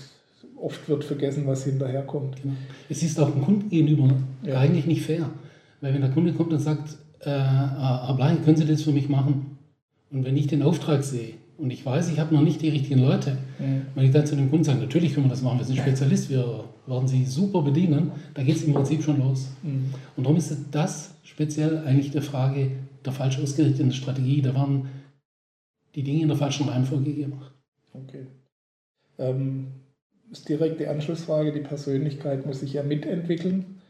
[0.60, 2.42] oft wird vergessen, was hinterherkommt.
[2.42, 2.54] Genau.
[2.88, 4.10] Es ist auch dem Kunden gegenüber
[4.42, 4.58] ja.
[4.58, 5.30] eigentlich nicht fair,
[5.80, 9.08] weil wenn der Kunde kommt und sagt, äh, Herr Blein, können Sie das für mich
[9.08, 9.58] machen?
[10.10, 13.00] Und wenn ich den Auftrag sehe, und ich weiß, ich habe noch nicht die richtigen
[13.00, 13.36] Leute.
[13.58, 13.82] Mhm.
[13.94, 16.30] Wenn ich dann zu dem Kunden sage, natürlich können wir das machen, wir sind Spezialist,
[16.30, 19.48] wir werden sie super bedienen, da geht es im Prinzip schon los.
[19.62, 19.92] Mhm.
[20.16, 22.70] Und darum ist das speziell eigentlich der Frage
[23.04, 24.40] der falsch ausgerichteten Strategie.
[24.40, 24.88] Da waren
[25.94, 27.52] die Dinge in der falschen Reihenfolge gemacht.
[27.92, 28.26] Okay.
[29.18, 29.66] Ähm,
[30.30, 33.80] ist direkt die Anschlussfrage, die Persönlichkeit muss sich ja mitentwickeln.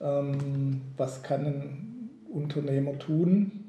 [0.00, 3.61] Ähm, was kann ein Unternehmer tun,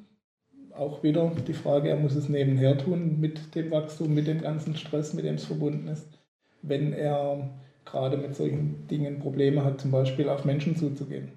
[0.78, 4.76] auch wieder die Frage, er muss es nebenher tun mit dem Wachstum, mit dem ganzen
[4.76, 6.08] Stress, mit dem es verbunden ist.
[6.62, 7.50] Wenn er
[7.86, 11.34] gerade mit solchen Dingen Probleme hat, zum Beispiel auf Menschen zuzugehen.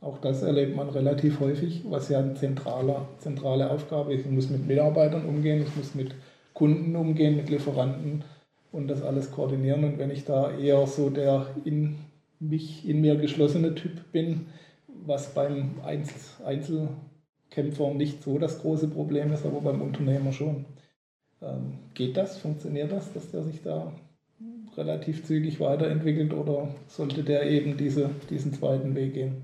[0.00, 4.26] Auch das erlebt man relativ häufig, was ja eine zentrale, zentrale Aufgabe ist.
[4.26, 6.14] Ich muss mit Mitarbeitern umgehen, ich muss mit
[6.54, 8.24] Kunden umgehen, mit Lieferanten
[8.72, 9.84] und das alles koordinieren.
[9.84, 11.96] Und wenn ich da eher so der in
[12.40, 14.46] mich, in mir geschlossene Typ bin,
[15.06, 16.88] was beim Einzel
[17.54, 20.64] Kämpfer nicht so das große Problem ist, aber beim Unternehmer schon.
[21.40, 22.38] Ähm, geht das?
[22.38, 23.92] Funktioniert das, dass der sich da
[24.76, 29.34] relativ zügig weiterentwickelt oder sollte der eben diese, diesen zweiten Weg gehen?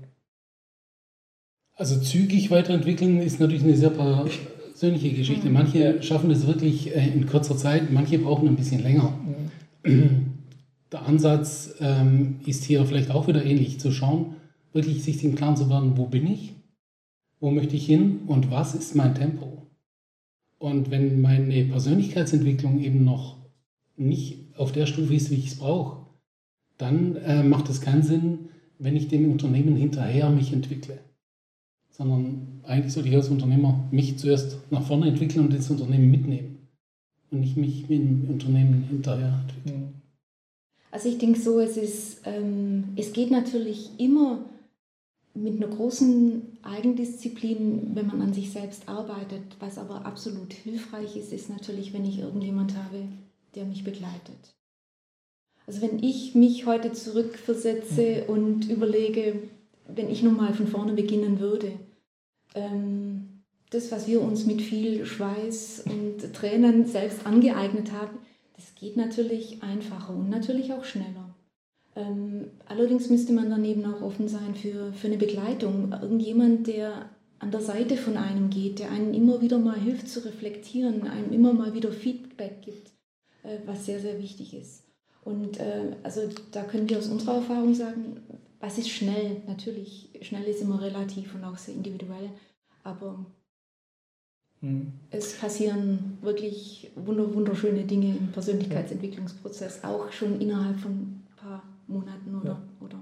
[1.75, 5.47] Also zügig weiterentwickeln ist natürlich eine sehr persönliche Geschichte.
[5.47, 5.53] Mhm.
[5.53, 9.13] Manche schaffen es wirklich äh, in kurzer Zeit, manche brauchen ein bisschen länger.
[9.83, 10.33] Mhm.
[10.91, 14.35] Der Ansatz ähm, ist hier vielleicht auch wieder ähnlich, zu schauen,
[14.73, 16.53] wirklich sich im Klaren zu werden, wo bin ich,
[17.39, 19.67] wo möchte ich hin und was ist mein Tempo.
[20.57, 23.37] Und wenn meine Persönlichkeitsentwicklung eben noch
[23.95, 26.05] nicht auf der Stufe ist, wie ich es brauche,
[26.77, 30.99] dann äh, macht es keinen Sinn, wenn ich dem Unternehmen hinterher mich entwickle.
[31.91, 36.67] Sondern eigentlich sollte ich als Unternehmer mich zuerst nach vorne entwickeln und das Unternehmen mitnehmen.
[37.31, 39.93] Und nicht mich mit dem Unternehmen hinterher entwickeln.
[40.91, 44.45] Also ich denke so, es ist, ähm, es geht natürlich immer
[45.43, 49.41] mit einer großen Eigendisziplin, wenn man an sich selbst arbeitet.
[49.59, 53.03] Was aber absolut hilfreich ist, ist natürlich, wenn ich irgendjemand habe,
[53.55, 54.53] der mich begleitet.
[55.65, 58.33] Also wenn ich mich heute zurückversetze mhm.
[58.33, 59.43] und überlege,
[59.87, 61.73] wenn ich nochmal von vorne beginnen würde,
[62.55, 68.17] ähm, das, was wir uns mit viel Schweiß und Tränen selbst angeeignet haben,
[68.55, 71.28] das geht natürlich einfacher und natürlich auch schneller.
[71.95, 75.91] Ähm, allerdings müsste man daneben auch offen sein für, für eine Begleitung.
[75.91, 80.25] Irgendjemand, der an der Seite von einem geht, der einen immer wieder mal hilft zu
[80.25, 82.91] reflektieren, einem immer mal wieder Feedback gibt,
[83.43, 84.83] äh, was sehr, sehr wichtig ist.
[85.23, 86.21] Und äh, also
[86.51, 88.21] da können wir aus unserer Erfahrung sagen,
[88.59, 89.41] was ist schnell?
[89.47, 92.29] Natürlich, schnell ist immer relativ und auch sehr individuell,
[92.83, 93.25] aber
[94.59, 94.91] hm.
[95.11, 101.18] es passieren wirklich wunderschöne Dinge im Persönlichkeitsentwicklungsprozess, auch schon innerhalb von
[101.89, 102.61] Monaten oder, ja.
[102.79, 103.01] oder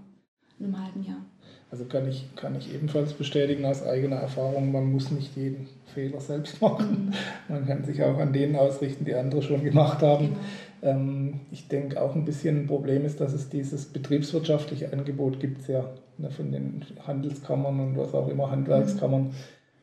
[0.60, 1.22] einem halben Jahr.
[1.70, 6.22] Also kann ich, kann ich ebenfalls bestätigen aus eigener Erfahrung, man muss nicht jeden Fehler
[6.22, 7.08] selbst machen.
[7.08, 7.54] Mhm.
[7.54, 10.30] Man kann sich auch an denen ausrichten, die andere schon gemacht haben.
[10.30, 10.94] Genau.
[10.94, 15.68] Ähm, ich denke auch ein bisschen ein Problem ist, dass es dieses betriebswirtschaftliche Angebot gibt,
[15.68, 19.24] ja, ne, von den Handelskammern und was auch immer, Handwerkskammern.
[19.24, 19.32] Mhm.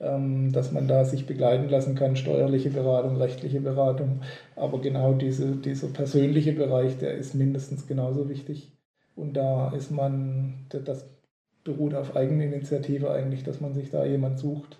[0.01, 4.21] ähm, dass man da sich begleiten lassen kann, steuerliche Beratung, rechtliche Beratung.
[4.57, 8.73] Aber genau diese, dieser persönliche Bereich, der ist mindestens genauso wichtig.
[9.17, 11.05] Und da ist man, das
[11.63, 14.77] beruht auf Eigeninitiative eigentlich, dass man sich da jemand sucht.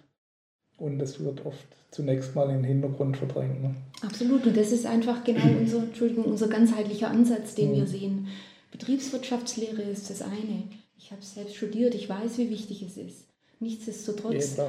[0.77, 3.63] Und das wird oft zunächst mal in den Hintergrund verdrängt.
[3.63, 3.75] Ne?
[4.03, 4.47] Absolut.
[4.47, 7.77] Und das ist einfach genau unser, Entschuldigung, unser ganzheitlicher Ansatz, den mhm.
[7.77, 8.29] wir sehen.
[8.73, 10.65] Betriebswirtschaftslehre ist das eine.
[10.99, 13.27] Ich habe es selbst studiert, ich weiß, wie wichtig es ist.
[13.61, 14.69] Nichtsdestotrotz, ja,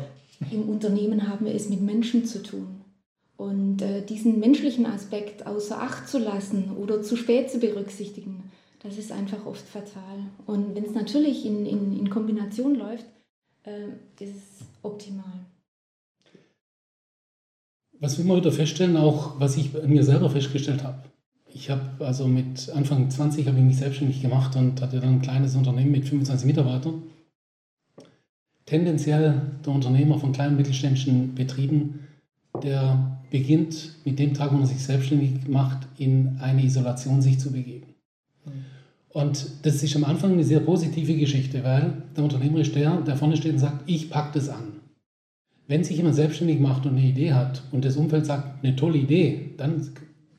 [0.51, 2.81] im Unternehmen haben wir es mit Menschen zu tun.
[3.37, 8.44] Und äh, diesen menschlichen Aspekt außer Acht zu lassen oder zu spät zu berücksichtigen,
[8.85, 10.19] das ist einfach oft fatal.
[10.45, 13.05] Und wenn es natürlich in, in, in Kombination läuft,
[13.63, 13.87] äh,
[14.23, 15.45] ist es optimal.
[17.99, 21.03] Was wir immer wieder feststellen, auch was ich an mir selber festgestellt habe,
[21.51, 25.21] ich habe also mit Anfang 20 habe ich mich selbstständig gemacht und hatte dann ein
[25.21, 27.03] kleines Unternehmen mit 25 Mitarbeitern.
[28.65, 32.07] Tendenziell der Unternehmer von kleinen mittelständischen Betrieben,
[32.61, 37.51] der beginnt mit dem Tag, wo er sich selbstständig macht, in eine Isolation sich zu
[37.51, 37.95] begeben.
[38.45, 38.74] Mhm.
[39.15, 43.15] Und das ist am Anfang eine sehr positive Geschichte, weil der Unternehmer ist der, der
[43.15, 44.73] vorne steht und sagt, ich packe das an.
[45.69, 48.97] Wenn sich jemand selbstständig macht und eine Idee hat und das Umfeld sagt, eine tolle
[48.97, 49.89] Idee, dann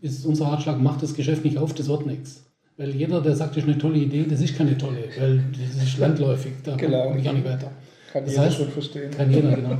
[0.02, 2.44] ist unser Ratschlag, macht das Geschäft nicht auf, das wird nichts.
[2.76, 5.82] Weil jeder, der sagt, das ist eine tolle Idee, das ist keine tolle, weil das
[5.82, 7.04] ist landläufig, da genau.
[7.04, 7.72] komme ich auch nicht weiter.
[8.12, 9.10] Kann das jeder heißt, schon verstehen.
[9.10, 9.78] Kann jeder, genau.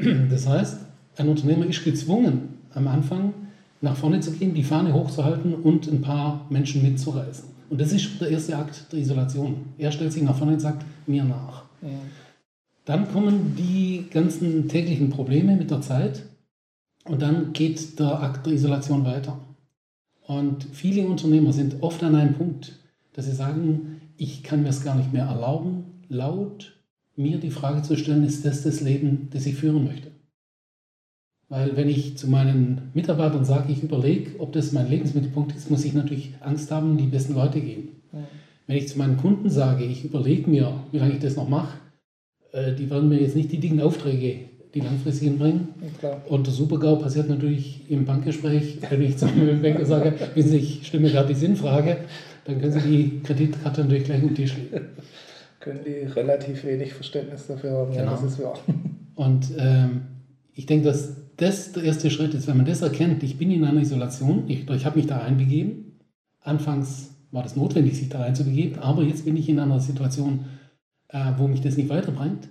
[0.30, 0.80] Das heißt,
[1.16, 3.34] ein Unternehmer ist gezwungen, am Anfang
[3.82, 7.53] nach vorne zu gehen, die Fahne hochzuhalten und ein paar Menschen mitzureißen.
[7.74, 9.56] Und das ist der erste Akt der Isolation.
[9.78, 11.64] Er stellt sich nach vorne und sagt, mir nach.
[11.82, 11.88] Ja.
[12.84, 16.22] Dann kommen die ganzen täglichen Probleme mit der Zeit
[17.04, 19.40] und dann geht der Akt der Isolation weiter.
[20.24, 22.78] Und viele Unternehmer sind oft an einem Punkt,
[23.12, 26.80] dass sie sagen, ich kann mir es gar nicht mehr erlauben, laut
[27.16, 30.12] mir die Frage zu stellen, ist das das Leben, das ich führen möchte?
[31.48, 35.84] Weil wenn ich zu meinen Mitarbeitern sage, ich überlege, ob das mein Lebensmittelpunkt ist, muss
[35.84, 37.88] ich natürlich Angst haben, die besten Leute gehen.
[38.12, 38.20] Ja.
[38.66, 41.78] Wenn ich zu meinen Kunden sage, ich überlege mir, wie lange ich das noch mache,
[42.52, 45.68] äh, die werden mir jetzt nicht die dicken Aufträge die langfristigen bringen.
[46.02, 50.50] Ja, und der Supergau passiert natürlich im Bankgespräch, wenn ich zu meinem Banker sage, wissen
[50.50, 51.98] Sie, ich stimme gerade die Sinnfrage,
[52.44, 54.88] dann können Sie die Kreditkarte natürlich gleich im Tisch legen.
[55.60, 58.04] Können die relativ wenig Verständnis dafür haben, genau.
[58.04, 58.58] ja, das ist wahr.
[59.14, 60.02] Und ähm,
[60.52, 63.64] ich denke, dass das der erste Schritt ist, wenn man das erkennt, ich bin in
[63.64, 65.98] einer Isolation, ich, ich habe mich da reinbegeben.
[66.40, 70.44] Anfangs war das notwendig, sich da reinzubegeben, aber jetzt bin ich in einer Situation,
[71.08, 72.48] äh, wo mich das nicht weiterbringt.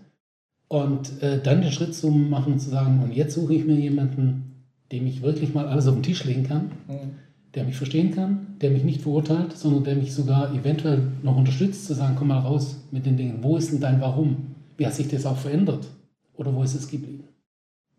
[0.68, 3.76] Und äh, dann den Schritt zu machen und zu sagen, und jetzt suche ich mir
[3.76, 7.12] jemanden, dem ich wirklich mal alles auf den Tisch legen kann, mhm.
[7.56, 11.86] der mich verstehen kann, der mich nicht verurteilt, sondern der mich sogar eventuell noch unterstützt,
[11.86, 13.40] zu sagen, komm mal raus mit den Dingen.
[13.42, 14.56] Wo ist denn dein Warum?
[14.78, 15.88] Wie hat sich das auch verändert?
[16.36, 17.26] Oder wo ist es geblieben?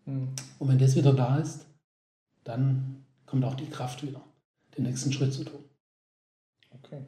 [0.06, 0.28] Mhm.
[0.58, 1.66] Und wenn das wieder da ist,
[2.44, 4.20] dann kommt auch die Kraft wieder,
[4.76, 5.64] den nächsten Schritt zu tun.
[6.70, 7.02] Okay.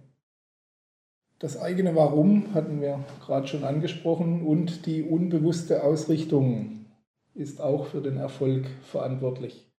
[1.38, 6.86] Das eigene Warum hatten wir gerade schon angesprochen und die unbewusste Ausrichtung
[7.34, 9.70] ist auch für den Erfolg verantwortlich.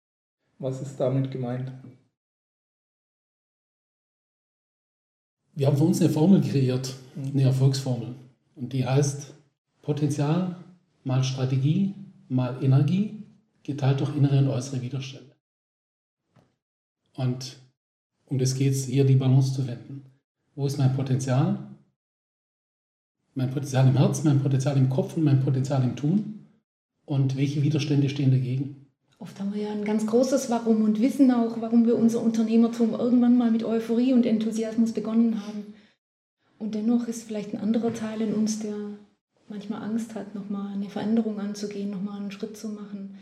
[0.60, 1.72] Was ist damit gemeint?
[5.56, 7.32] Wir haben für uns eine Formel kreiert, mhm.
[7.32, 8.14] eine Erfolgsformel.
[8.56, 9.34] Und die heißt
[9.82, 10.56] Potenzial
[11.04, 11.96] mal Strategie
[12.30, 13.24] mal Energie
[13.64, 15.36] geteilt durch innere und äußere Widerstände.
[17.14, 17.58] Und
[18.26, 20.04] um das geht es, hier die Balance zu finden.
[20.56, 21.76] Wo ist mein Potenzial?
[23.34, 26.46] Mein Potenzial im Herz, mein Potenzial im Kopf und mein Potenzial im Tun.
[27.06, 28.88] Und welche Widerstände stehen dagegen?
[29.20, 32.94] Oft haben wir ja ein ganz großes Warum und wissen auch, warum wir unser Unternehmertum
[32.94, 35.74] irgendwann mal mit Euphorie und Enthusiasmus begonnen haben.
[36.60, 38.76] Und dennoch ist vielleicht ein anderer Teil in uns, der
[39.50, 43.18] manchmal Angst hat, nochmal eine Veränderung anzugehen, nochmal einen Schritt zu machen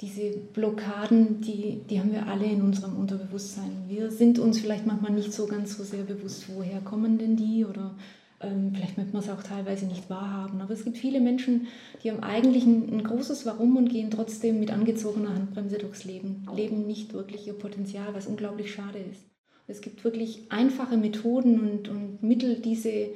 [0.00, 3.84] diese Blockaden, die, die haben wir alle in unserem Unterbewusstsein.
[3.88, 7.64] Wir sind uns vielleicht manchmal nicht so ganz so sehr bewusst, woher kommen denn die
[7.64, 7.94] oder
[8.40, 10.60] ähm, vielleicht möchte man es auch teilweise nicht wahrhaben.
[10.60, 11.68] Aber es gibt viele Menschen,
[12.02, 16.46] die haben eigentlich ein, ein, großes Warum und gehen trotzdem mit angezogener Handbremse durchs Leben,
[16.54, 19.22] leben nicht wirklich ihr Potenzial, was unglaublich schade ist.
[19.66, 23.08] Es gibt wirklich einfache Methoden und, und Mittel, diese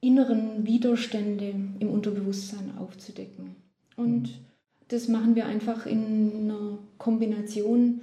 [0.00, 3.56] inneren Widerstände im Unterbewusstsein aufzudecken.
[3.96, 4.40] Und
[4.88, 8.00] das machen wir einfach in einer Kombination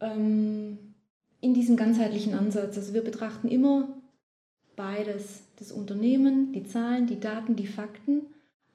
[0.00, 0.78] ähm,
[1.40, 2.76] in diesem ganzheitlichen Ansatz.
[2.76, 3.88] Also wir betrachten immer
[4.74, 8.22] beides, das Unternehmen, die Zahlen, die Daten, die Fakten,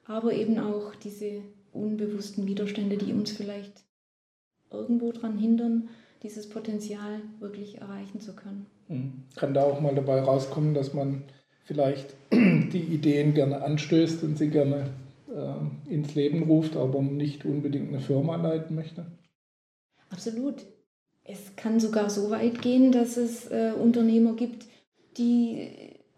[0.04, 3.84] aber eben auch diese unbewussten Widerstände, die uns vielleicht
[4.70, 5.88] irgendwo daran hindern,
[6.22, 8.66] dieses Potenzial wirklich erreichen zu können.
[8.88, 9.12] Hm.
[9.36, 11.24] Kann da auch mal dabei rauskommen, dass man
[11.72, 14.90] vielleicht die Ideen gerne anstößt und sie gerne
[15.28, 19.06] äh, ins Leben ruft, aber nicht unbedingt eine Firma leiten möchte?
[20.10, 20.56] Absolut.
[21.24, 24.66] Es kann sogar so weit gehen, dass es äh, Unternehmer gibt,
[25.16, 25.68] die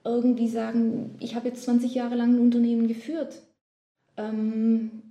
[0.04, 3.42] irgendwie sagen, ich habe jetzt 20 Jahre lang ein Unternehmen geführt.
[4.16, 5.03] Ähm,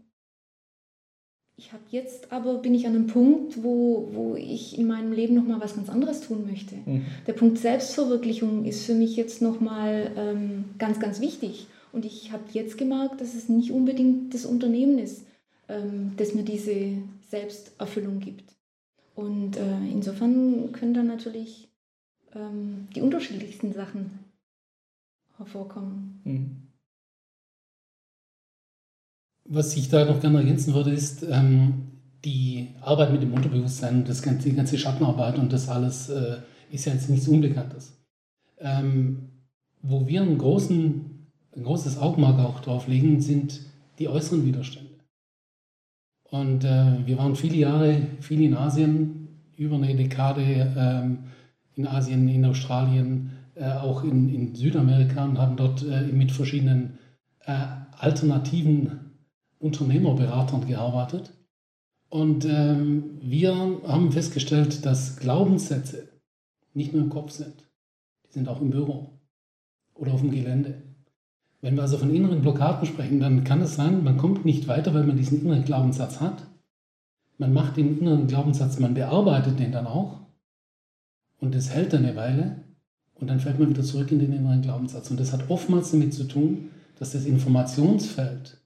[1.55, 5.35] ich habe jetzt aber, bin ich an einem Punkt, wo, wo ich in meinem Leben
[5.35, 6.75] nochmal was ganz anderes tun möchte.
[6.85, 7.05] Mhm.
[7.27, 11.67] Der Punkt Selbstverwirklichung ist für mich jetzt nochmal ähm, ganz, ganz wichtig.
[11.91, 15.27] Und ich habe jetzt gemerkt, dass es nicht unbedingt das Unternehmen ist,
[15.69, 16.97] ähm, das mir diese
[17.29, 18.55] Selbsterfüllung gibt.
[19.13, 21.69] Und äh, insofern können dann natürlich
[22.33, 24.19] ähm, die unterschiedlichsten Sachen
[25.37, 26.21] hervorkommen.
[26.23, 26.72] Mhm.
[29.45, 31.91] Was ich da noch gerne ergänzen würde, ist ähm,
[32.23, 36.38] die Arbeit mit dem Unterbewusstsein, das ganze, die ganze Schattenarbeit und das alles äh,
[36.71, 38.01] ist ja jetzt nichts Unbekanntes.
[38.60, 39.29] Ähm,
[39.82, 43.60] wo wir einen großen, ein großes Augenmerk auch drauf legen, sind
[43.99, 44.91] die äußeren Widerstände.
[46.23, 49.27] Und äh, wir waren viele Jahre, viel in Asien,
[49.58, 51.19] über eine Dekade ähm,
[51.75, 56.97] in Asien, in Australien, äh, auch in, in Südamerika und haben dort äh, mit verschiedenen
[57.45, 57.53] äh,
[57.99, 59.02] alternativen
[59.63, 61.32] Unternehmerberatern gearbeitet.
[62.10, 66.10] Und ähm, wir haben festgestellt, dass Glaubenssätze
[66.73, 67.69] nicht nur im Kopf sind,
[68.28, 69.19] die sind auch im Büro
[69.95, 70.84] oder auf dem Gelände.
[71.62, 74.93] Wenn wir also von inneren Blockaden sprechen, dann kann es sein, man kommt nicht weiter,
[74.93, 76.45] weil man diesen inneren Glaubenssatz hat.
[77.38, 80.19] Man macht den inneren Glaubenssatz, man bearbeitet den dann auch
[81.39, 82.63] und es hält dann eine Weile
[83.15, 85.10] und dann fällt man wieder zurück in den inneren Glaubenssatz.
[85.10, 88.62] Und das hat oftmals damit zu tun, dass das Informationsfeld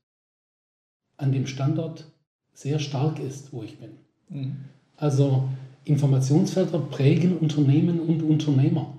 [1.17, 2.05] an dem Standort
[2.53, 3.91] sehr stark ist, wo ich bin.
[4.29, 4.55] Mhm.
[4.95, 5.49] Also
[5.83, 8.93] Informationsfelder prägen Unternehmen und Unternehmer.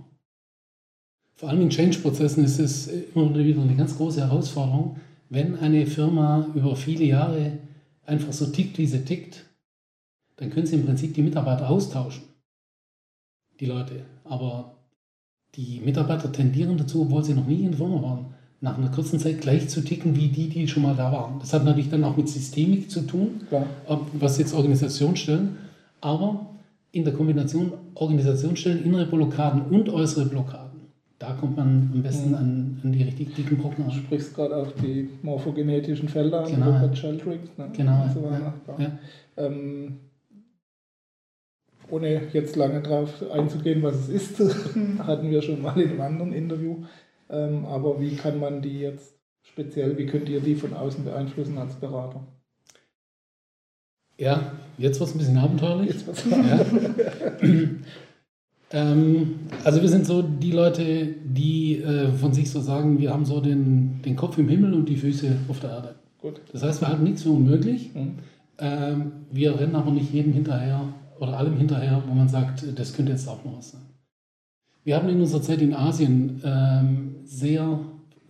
[1.34, 4.96] Vor allem in Change-Prozessen ist es immer wieder eine ganz große Herausforderung,
[5.28, 7.58] wenn eine Firma über viele Jahre
[8.06, 9.44] einfach so tickt, wie sie tickt,
[10.36, 12.24] dann können sie im Prinzip die Mitarbeiter austauschen.
[13.60, 14.04] Die Leute.
[14.24, 14.76] Aber
[15.54, 19.18] die Mitarbeiter tendieren dazu, obwohl sie noch nie in der Firma waren, nach einer kurzen
[19.18, 21.38] Zeit gleich zu ticken wie die, die schon mal da waren.
[21.38, 23.66] Das hat natürlich dann auch mit Systemik zu tun, ja.
[24.14, 25.56] was jetzt Organisationsstellen,
[26.00, 26.46] aber
[26.90, 30.68] in der Kombination Organisationsstellen, innere Blockaden und äußere Blockaden,
[31.18, 32.34] da kommt man am besten mhm.
[32.34, 33.90] an, an, die richtig dicken Brocken an.
[33.90, 36.70] Du sprichst gerade auch die morphogenetischen Felder an, genau.
[36.70, 37.48] Robert Sheldrake.
[37.56, 37.70] Ne?
[37.76, 38.08] Genau.
[38.14, 38.54] So ja.
[38.78, 38.98] Ja.
[39.36, 39.98] Ähm,
[41.90, 44.40] ohne jetzt lange darauf einzugehen, was es ist,
[44.98, 46.76] hatten wir schon mal in einem anderen Interview.
[47.30, 51.58] Ähm, aber wie kann man die jetzt speziell, wie könnt ihr die von außen beeinflussen
[51.58, 52.26] als Berater?
[54.18, 55.94] Ja, jetzt wird es ein bisschen abenteuerlich.
[56.30, 56.60] Ja.
[58.72, 63.24] ähm, also wir sind so die Leute, die äh, von sich so sagen, wir haben
[63.24, 65.94] so den, den Kopf im Himmel und die Füße auf der Erde.
[66.20, 66.40] Gut.
[66.52, 67.94] Das heißt, wir halten nichts für unmöglich.
[67.94, 68.14] Mhm.
[68.58, 73.12] Ähm, wir rennen aber nicht jedem hinterher oder allem hinterher, wo man sagt, das könnte
[73.12, 73.82] jetzt auch noch was sein.
[74.82, 77.80] Wir haben in unserer Zeit in Asien ähm, sehr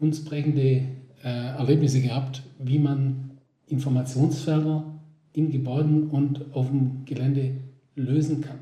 [0.01, 0.83] uns prägende
[1.23, 3.31] äh, Erlebnisse gehabt, wie man
[3.67, 4.85] Informationsfelder
[5.33, 7.53] in Gebäuden und auf dem Gelände
[7.95, 8.59] lösen kann.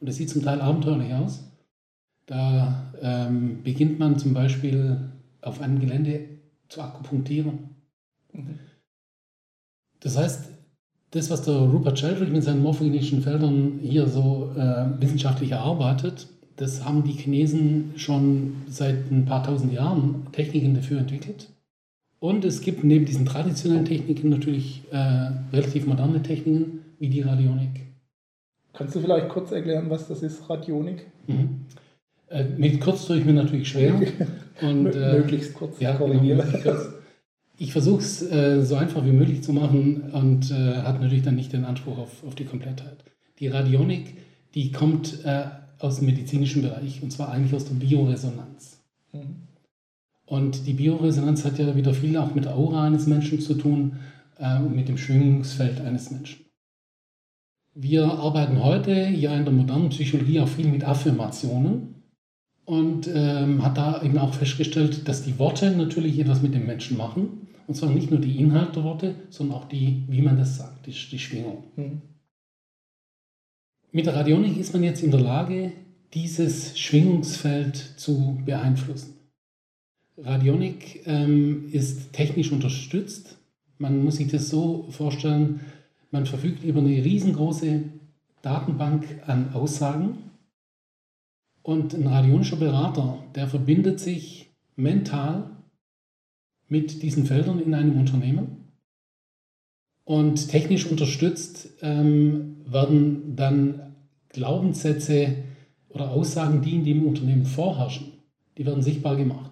[0.00, 1.44] Und das sieht zum Teil abenteuerlich aus.
[2.26, 6.28] Da ähm, beginnt man zum Beispiel auf einem Gelände
[6.68, 7.70] zu akupunktieren.
[8.32, 8.58] Mhm.
[10.00, 10.48] Das heißt,
[11.10, 16.28] das, was der Rupert Sheldrake mit seinen morphogenetischen Feldern hier so äh, wissenschaftlich erarbeitet,
[16.60, 21.48] das haben die Chinesen schon seit ein paar tausend Jahren Techniken dafür entwickelt.
[22.18, 27.86] Und es gibt neben diesen traditionellen Techniken natürlich äh, relativ moderne Techniken wie die Radionik.
[28.74, 31.06] Kannst du vielleicht kurz erklären, was das ist, Radionik?
[31.26, 31.62] Mhm.
[32.28, 33.94] Äh, mit kurz tue ich mir natürlich schwer.
[34.60, 35.80] Und, äh, möglichst kurz.
[35.80, 36.92] Ja, genau, kurz.
[37.56, 41.36] Ich versuche es äh, so einfach wie möglich zu machen und äh, hat natürlich dann
[41.36, 42.96] nicht den Anspruch auf, auf die Komplettheit.
[43.38, 44.16] Die Radionik,
[44.54, 45.44] die kommt äh,
[45.80, 48.82] aus dem medizinischen Bereich und zwar eigentlich aus der Bioresonanz.
[49.12, 49.48] Mhm.
[50.26, 53.96] Und die Bioresonanz hat ja wieder viel auch mit der Aura eines Menschen zu tun
[54.38, 56.44] äh, und mit dem Schwingungsfeld eines Menschen.
[57.74, 62.02] Wir arbeiten heute ja in der modernen Psychologie auch viel mit Affirmationen
[62.64, 66.96] und ähm, hat da eben auch festgestellt, dass die Worte natürlich etwas mit dem Menschen
[66.96, 67.48] machen.
[67.66, 70.86] Und zwar nicht nur die Inhalte der Worte, sondern auch die, wie man das sagt,
[70.86, 71.64] die, die Schwingung.
[71.76, 72.02] Mhm.
[73.92, 75.72] Mit der Radionik ist man jetzt in der Lage,
[76.14, 79.14] dieses Schwingungsfeld zu beeinflussen.
[80.16, 83.36] Radionik ähm, ist technisch unterstützt.
[83.78, 85.60] Man muss sich das so vorstellen,
[86.12, 87.82] man verfügt über eine riesengroße
[88.42, 90.18] Datenbank an Aussagen
[91.62, 95.50] und ein radionischer Berater, der verbindet sich mental
[96.68, 98.59] mit diesen Feldern in einem Unternehmen
[100.04, 103.94] Und technisch unterstützt ähm, werden dann
[104.30, 105.36] Glaubenssätze
[105.88, 108.12] oder Aussagen, die in dem Unternehmen vorherrschen,
[108.56, 109.50] die werden sichtbar gemacht.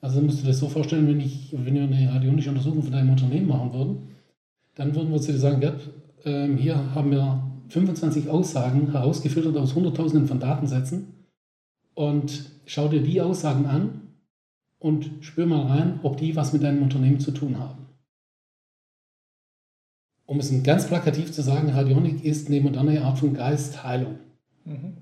[0.00, 2.92] Also musst du dir das so vorstellen, wenn, ich, wenn wir eine radionische Untersuchung von
[2.92, 4.08] deinem Unternehmen machen würden,
[4.74, 5.80] dann würden wir zu dir sagen, Gerd,
[6.24, 11.06] äh, hier haben wir 25 Aussagen herausgefiltert aus Hunderttausenden von Datensätzen
[11.94, 14.00] und schau dir die Aussagen an
[14.78, 17.86] und spür mal rein, ob die was mit deinem Unternehmen zu tun haben.
[20.32, 24.14] Um es ganz plakativ zu sagen, Radionik ist eine moderne Art von Geistheilung.
[24.64, 24.94] Mhm.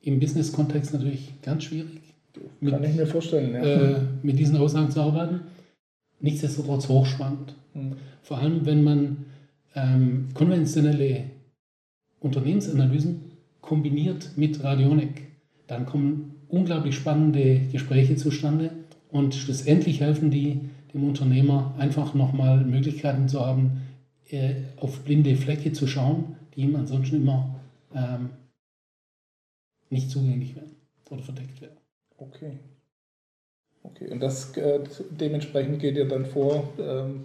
[0.00, 2.02] Im Business-Kontext natürlich ganz schwierig.
[2.34, 3.62] Kann mit, ich mir vorstellen, ja.
[3.62, 5.40] äh, mit diesen Aussagen zu arbeiten.
[6.20, 7.54] Nichtsdestotrotz hochspannend.
[7.72, 7.94] Mhm.
[8.20, 9.24] Vor allem, wenn man
[9.74, 11.24] ähm, konventionelle
[12.20, 13.22] Unternehmensanalysen
[13.62, 15.28] kombiniert mit Radionik,
[15.66, 18.72] dann kommen unglaublich spannende Gespräche zustande
[19.08, 20.60] und schlussendlich helfen die
[20.92, 23.87] dem Unternehmer einfach nochmal Möglichkeiten zu haben,
[24.30, 27.60] äh, auf blinde Flecke zu schauen, die ihm ansonsten immer
[27.94, 28.30] ähm,
[29.90, 30.76] nicht zugänglich wären
[31.10, 31.76] oder verdeckt wären.
[32.16, 32.58] Okay.
[33.82, 37.24] Okay, und das äh, dementsprechend geht ihr dann vor, ähm,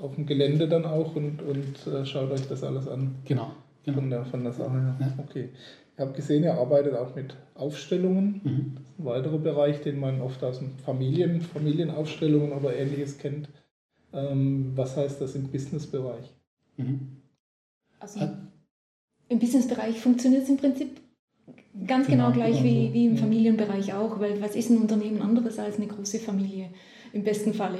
[0.00, 3.16] auf dem Gelände dann auch und, und äh, schaut euch das alles an.
[3.24, 3.52] Genau.
[3.84, 3.98] genau.
[3.98, 4.96] Von, der, von der Sache her.
[5.00, 5.12] Ja.
[5.18, 5.50] Okay.
[5.94, 8.40] Ich habe gesehen, ihr arbeitet auch mit Aufstellungen.
[8.42, 8.72] Mhm.
[8.74, 13.48] Das ist ein weiterer Bereich, den man oft aus Familien, Familienaufstellungen oder ähnliches kennt.
[14.12, 16.34] Ähm, was heißt das im Businessbereich?
[16.76, 17.16] Mhm.
[17.98, 18.20] Also
[19.28, 21.00] im Businessbereich funktioniert es im Prinzip
[21.86, 22.94] ganz genau, genau gleich genau wie, so.
[22.94, 26.68] wie im Familienbereich auch, weil was ist ein Unternehmen anderes als eine große Familie
[27.12, 27.78] im besten Falle?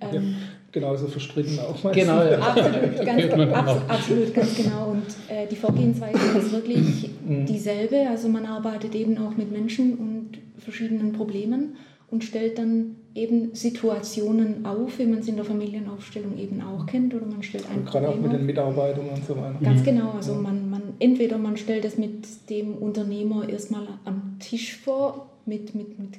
[0.00, 0.34] Ja, ähm,
[0.72, 1.82] genauso verstritten auch.
[1.84, 2.04] Meistens.
[2.04, 2.38] Genau, ja.
[2.38, 4.90] absolut, ganz, abs absolut, ganz genau.
[4.90, 7.46] Und äh, die Vorgehensweise ist wirklich mhm.
[7.46, 8.08] dieselbe.
[8.08, 11.76] Also man arbeitet eben auch mit Menschen und verschiedenen Problemen
[12.12, 17.14] und stellt dann eben Situationen auf, wie man es in der Familienaufstellung eben auch kennt,
[17.14, 19.58] oder man stellt ein und Gerade auch mit den Mitarbeitern und so weiter.
[19.62, 19.84] Ganz mhm.
[19.84, 20.10] genau.
[20.10, 25.74] Also man, man entweder man stellt es mit dem Unternehmer erstmal am Tisch vor, mit,
[25.74, 26.18] mit, mit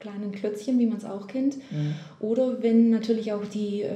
[0.00, 1.56] kleinen Klötzchen, wie man es auch kennt.
[1.56, 1.94] Mhm.
[2.20, 3.92] Oder wenn natürlich auch die äh,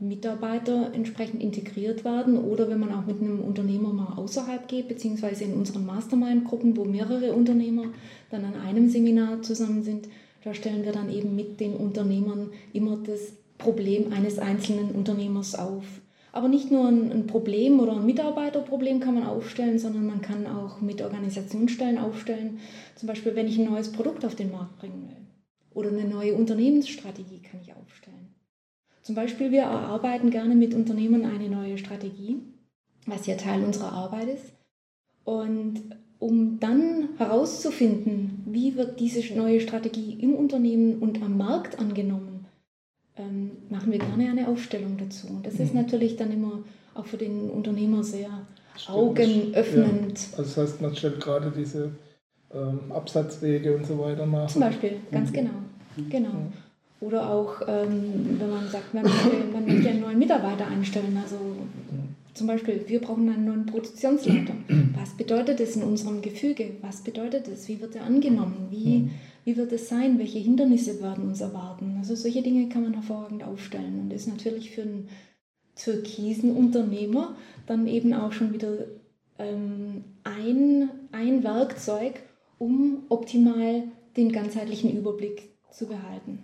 [0.00, 5.44] Mitarbeiter entsprechend integriert werden oder wenn man auch mit einem Unternehmer mal außerhalb geht, beziehungsweise
[5.44, 7.84] in unseren Mastermind-Gruppen, wo mehrere Unternehmer
[8.30, 10.08] dann an einem Seminar zusammen sind,
[10.46, 15.84] da stellen wir dann eben mit den Unternehmern immer das Problem eines einzelnen Unternehmers auf.
[16.30, 20.80] Aber nicht nur ein, Problem oder ein Mitarbeiterproblem kann man aufstellen, sondern man kann auch
[20.80, 22.60] mit Organisationsstellen aufstellen.
[22.94, 25.26] Zum Beispiel, wenn ich ein neues Produkt auf den Markt bringen will.
[25.74, 28.36] Oder eine neue Unternehmensstrategie kann ich aufstellen.
[29.02, 32.36] Zum Beispiel, wir erarbeiten gerne mit Unternehmen eine neue Strategie,
[33.06, 34.52] was ja Teil unserer Arbeit ist.
[35.24, 42.46] Und um dann herauszufinden, wie wird diese neue Strategie im Unternehmen und am Markt angenommen,
[43.16, 45.28] ähm, machen wir gerne eine Aufstellung dazu.
[45.28, 45.82] Und das ist mhm.
[45.82, 46.62] natürlich dann immer
[46.94, 48.28] auch für den Unternehmer sehr
[48.76, 48.96] Stimmt.
[48.96, 50.18] augenöffnend.
[50.32, 50.38] Ja.
[50.38, 51.92] Also das heißt, man stellt gerade diese
[52.54, 54.48] ähm, Absatzwege und so weiter nach.
[54.48, 55.34] Zum Beispiel, ganz mhm.
[55.34, 55.50] genau.
[56.10, 56.28] genau.
[56.30, 56.52] Mhm.
[57.00, 61.18] Oder auch, ähm, wenn man sagt, man möchte, man möchte einen neuen Mitarbeiter einstellen.
[61.22, 61.36] Also
[62.36, 64.54] zum Beispiel, wir brauchen einen neuen Produktionsleiter.
[65.00, 66.76] Was bedeutet das in unserem Gefüge?
[66.82, 67.68] Was bedeutet das?
[67.68, 68.68] Wie wird er angenommen?
[68.70, 69.10] Wie,
[69.44, 70.18] wie wird es sein?
[70.18, 71.96] Welche Hindernisse werden uns erwarten?
[71.98, 75.08] Also solche Dinge kann man hervorragend aufstellen und ist natürlich für einen
[75.76, 78.86] türkisen Unternehmer dann eben auch schon wieder
[79.38, 82.20] ähm, ein, ein Werkzeug,
[82.58, 83.84] um optimal
[84.16, 86.38] den ganzheitlichen Überblick zu behalten.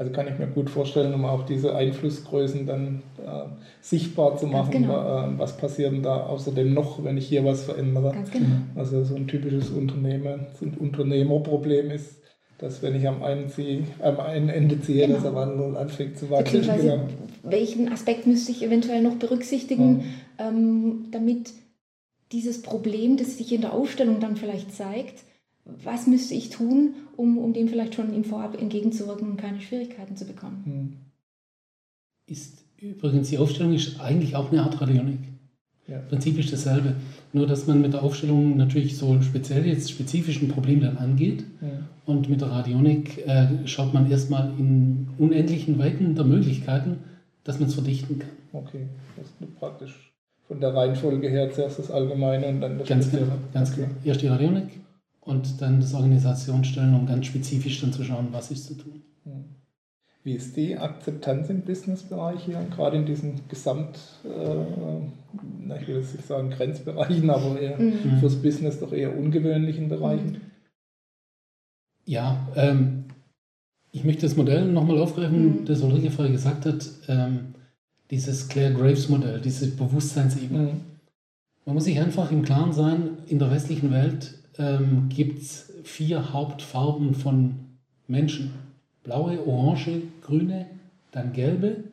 [0.00, 3.50] Also kann ich mir gut vorstellen, um auch diese Einflussgrößen dann äh,
[3.82, 4.94] sichtbar zu machen, genau.
[4.94, 8.12] äh, was passiert denn da außerdem noch, wenn ich hier was verändere.
[8.14, 8.46] Ganz genau.
[8.76, 12.16] Also so ein typisches Unternehmen, so ein Unternehmerproblem ist,
[12.56, 15.16] dass wenn ich am einen, ziehe, am einen Ende ziehe, genau.
[15.16, 16.62] dass er wandelt und anfängt zu wackeln.
[16.62, 17.00] Genau.
[17.42, 20.02] Welchen Aspekt müsste ich eventuell noch berücksichtigen,
[20.38, 20.48] ja.
[20.48, 21.52] ähm, damit
[22.32, 25.24] dieses Problem, das sich in der Aufstellung dann vielleicht zeigt,
[25.84, 30.16] was müsste ich tun, um, um dem vielleicht schon im Vorab entgegenzuwirken und keine Schwierigkeiten
[30.16, 30.62] zu bekommen.
[30.64, 30.96] Hm.
[32.26, 35.18] Ist übrigens, die Aufstellung ist eigentlich auch eine Art Radionik.
[35.86, 35.98] Ja.
[35.98, 36.94] Prinzip ist dasselbe.
[37.32, 41.44] Nur, dass man mit der Aufstellung natürlich so speziell jetzt spezifisch ein Problem dann angeht.
[41.60, 41.68] Ja.
[42.06, 47.00] Und mit der Radionik äh, schaut man erstmal in unendlichen Weiten der Möglichkeiten,
[47.44, 48.30] dass man es verdichten kann.
[48.52, 50.12] Okay, das ist praktisch
[50.48, 53.26] von der Reihenfolge her zuerst das Allgemeine und dann das Ganz Spezielle.
[53.26, 53.82] genau, ganz okay.
[53.82, 53.94] genau.
[54.04, 54.79] Erst die Radionik
[55.30, 59.02] und dann das Organisationsstellen, um ganz spezifisch dann zu schauen, was ist zu tun.
[60.22, 66.14] Wie ist die Akzeptanz im Businessbereich hier, gerade in diesen Gesamt, äh, ich will jetzt
[66.14, 68.18] nicht sagen Grenzbereichen, aber eher mhm.
[68.20, 70.42] fürs Business doch eher ungewöhnlichen Bereichen?
[72.04, 73.04] Ja, ähm,
[73.92, 75.64] ich möchte das Modell nochmal aufgreifen, mhm.
[75.64, 76.86] das Ulrike vorher gesagt hat.
[77.08, 77.54] Ähm,
[78.10, 80.58] dieses Claire Graves Modell, diese Bewusstseinsebene.
[80.58, 80.80] Mhm.
[81.64, 86.32] Man muss sich einfach im Klaren sein, in der westlichen Welt ähm, gibt es vier
[86.32, 87.54] Hauptfarben von
[88.06, 88.52] Menschen.
[89.02, 90.66] Blaue, orange, grüne,
[91.12, 91.84] dann gelbe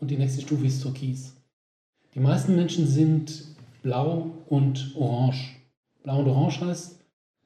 [0.00, 1.34] und die nächste Stufe ist türkis.
[2.14, 3.44] Die meisten Menschen sind
[3.82, 5.56] blau und orange.
[6.02, 7.00] Blau und orange heißt,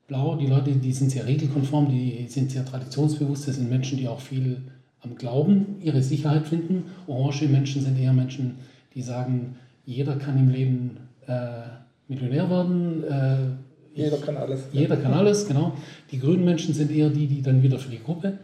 [0.08, 4.08] blau, die Leute, die sind sehr regelkonform, die sind sehr traditionsbewusst, das sind Menschen, die
[4.08, 4.62] auch viel
[5.00, 6.84] am Glauben ihre Sicherheit finden.
[7.06, 8.56] Orange Menschen sind eher Menschen,
[8.94, 10.96] die sagen, jeder kann im Leben
[11.26, 11.62] äh,
[12.08, 13.04] Millionär werden.
[13.04, 13.65] Äh,
[13.96, 14.64] jeder kann alles.
[14.72, 15.72] Jeder kann alles, genau.
[16.10, 18.38] Die grünen Menschen sind eher die, die dann wieder für die Gruppe.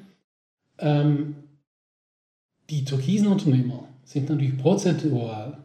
[0.78, 1.36] Ähm,
[2.70, 5.59] die türkisen Unternehmer sind natürlich prozentual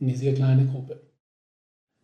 [0.00, 1.00] eine sehr kleine Gruppe.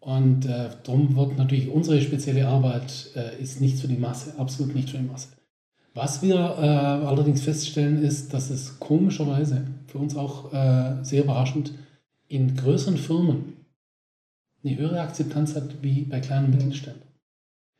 [0.00, 4.74] Und äh, darum wird natürlich unsere spezielle Arbeit äh, ist nichts für die Masse, absolut
[4.74, 5.28] nicht für die Masse.
[5.94, 11.72] Was wir äh, allerdings feststellen, ist, dass es komischerweise, für uns auch äh, sehr überraschend,
[12.28, 13.57] in größeren Firmen
[14.64, 17.02] eine höhere Akzeptanz hat wie bei kleinen Mittelständen.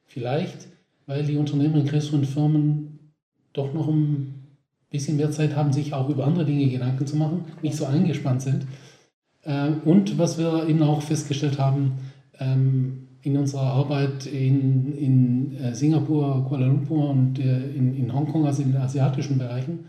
[0.07, 0.69] Vielleicht,
[1.07, 3.13] weil die Unternehmer in größeren Firmen
[3.53, 4.47] doch noch ein
[4.91, 8.43] bisschen mehr Zeit haben, sich auch über andere Dinge Gedanken zu machen, nicht so eingespannt
[8.43, 8.67] sind.
[9.43, 11.99] Äh, und was wir eben auch festgestellt haben,
[12.39, 18.47] ähm, in unserer Arbeit in, in äh, Singapur, Kuala Lumpur und äh, in, in Hongkong,
[18.47, 19.87] also in den asiatischen Bereichen,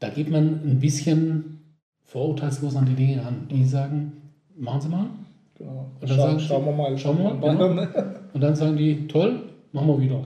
[0.00, 1.60] da geht man ein bisschen
[2.04, 3.48] vorurteilslos an die Dinge an.
[3.50, 4.12] Die sagen,
[4.56, 5.10] machen Sie mal.
[5.58, 5.90] Genau.
[6.00, 6.98] Und dann Schau, sagen schauen wir mal.
[6.98, 7.56] Schauen wir mal.
[7.56, 7.86] Genau.
[8.32, 9.42] Und dann sagen die, toll,
[9.72, 10.24] machen wir wieder.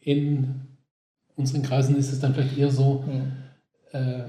[0.00, 0.60] In
[1.36, 3.04] unseren Kreisen ist es dann vielleicht eher so,
[3.92, 3.98] ja.
[3.98, 4.24] äh,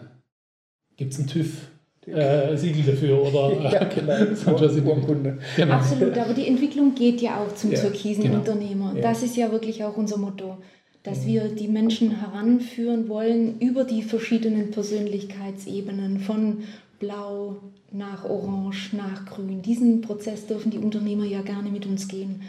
[0.96, 1.70] gibt es einen TÜV
[2.08, 4.90] äh, Siegel dafür oder ja, genau.
[4.96, 5.40] Urkunde.
[5.56, 5.74] Genau.
[5.74, 8.38] Absolut, aber die Entwicklung geht ja auch zum ja, türkisen genau.
[8.38, 8.94] Unternehmer.
[8.96, 9.02] Ja.
[9.02, 10.58] Das ist ja wirklich auch unser Motto,
[11.04, 11.28] dass mhm.
[11.28, 16.60] wir die Menschen heranführen wollen über die verschiedenen Persönlichkeitsebenen von
[17.00, 17.58] Blau
[17.92, 19.62] nach Orange nach Grün.
[19.62, 22.44] Diesen Prozess dürfen die Unternehmer ja gerne mit uns gehen.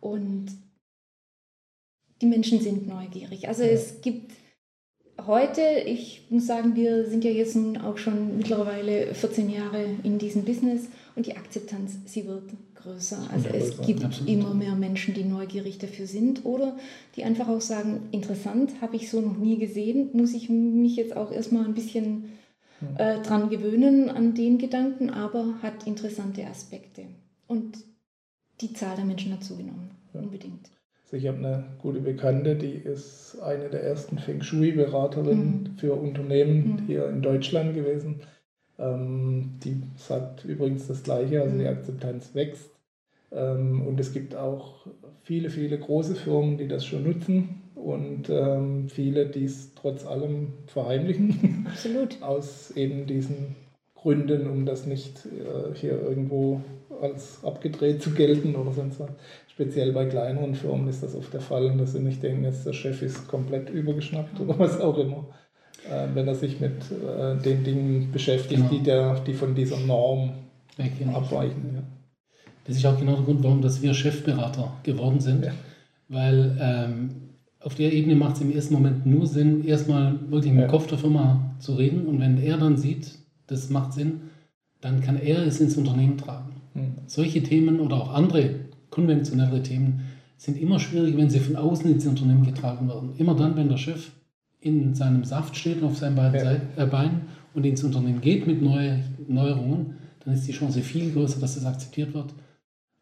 [0.00, 0.46] Und
[2.20, 3.48] die Menschen sind neugierig.
[3.48, 4.32] Also es gibt
[5.26, 10.44] heute, ich muss sagen, wir sind ja jetzt auch schon mittlerweile 14 Jahre in diesem
[10.44, 12.44] Business und die Akzeptanz, sie wird
[12.74, 13.18] größer.
[13.32, 14.30] Also es gibt Absolut.
[14.30, 16.76] immer mehr Menschen, die neugierig dafür sind oder
[17.16, 21.16] die einfach auch sagen, interessant, habe ich so noch nie gesehen, muss ich mich jetzt
[21.16, 22.32] auch erstmal ein bisschen
[22.98, 27.02] äh, dran gewöhnen an den Gedanken, aber hat interessante Aspekte.
[27.46, 27.78] Und
[28.60, 30.20] die Zahl der Menschen hat zugenommen, ja.
[30.20, 30.70] unbedingt.
[31.04, 35.78] Also ich habe eine gute Bekannte, die ist eine der ersten Feng Shui-Beraterinnen mhm.
[35.78, 36.86] für Unternehmen mhm.
[36.86, 38.22] hier in Deutschland gewesen.
[38.78, 41.60] Ähm, die sagt übrigens das Gleiche, also mhm.
[41.60, 42.70] die Akzeptanz wächst.
[43.30, 44.86] Ähm, und es gibt auch
[45.22, 50.54] viele, viele große Firmen, die das schon nutzen und ähm, viele, die es trotz allem
[50.66, 51.66] verheimlichen.
[51.68, 52.16] Absolut.
[52.22, 53.54] Aus eben diesen
[53.94, 56.62] Gründen, um das nicht äh, hier irgendwo
[57.02, 59.10] als abgedreht zu gelten oder sonst was.
[59.48, 62.72] Speziell bei kleineren Firmen ist das oft der Fall, dass sie nicht denken, jetzt der
[62.72, 65.26] Chef ist komplett übergeschnappt oder was auch immer.
[65.90, 68.70] Äh, wenn er sich mit äh, den Dingen beschäftigt, genau.
[68.70, 70.32] die, der, die von dieser Norm
[71.12, 71.74] abweichen.
[71.74, 71.82] Ja.
[72.64, 75.44] Das ist auch genau der Grund, warum dass wir Chefberater geworden sind.
[75.44, 75.52] Ja.
[76.08, 77.25] Weil ähm,
[77.66, 80.86] auf der Ebene macht es im ersten Moment nur Sinn, erstmal wirklich mit dem Kopf
[80.86, 82.06] der Firma zu reden.
[82.06, 84.20] Und wenn er dann sieht, das macht Sinn,
[84.80, 86.60] dann kann er es ins Unternehmen tragen.
[86.74, 86.92] Mhm.
[87.06, 88.54] Solche Themen oder auch andere
[88.90, 90.04] konventionelle Themen
[90.36, 93.14] sind immer schwierig, wenn sie von außen ins Unternehmen getragen werden.
[93.18, 94.12] Immer dann, wenn der Chef
[94.60, 96.84] in seinem Saft steht auf seinen beiden ja.
[96.84, 101.40] Äh, Beinen und ins Unternehmen geht mit neue, Neuerungen, dann ist die Chance viel größer,
[101.40, 102.32] dass das akzeptiert wird.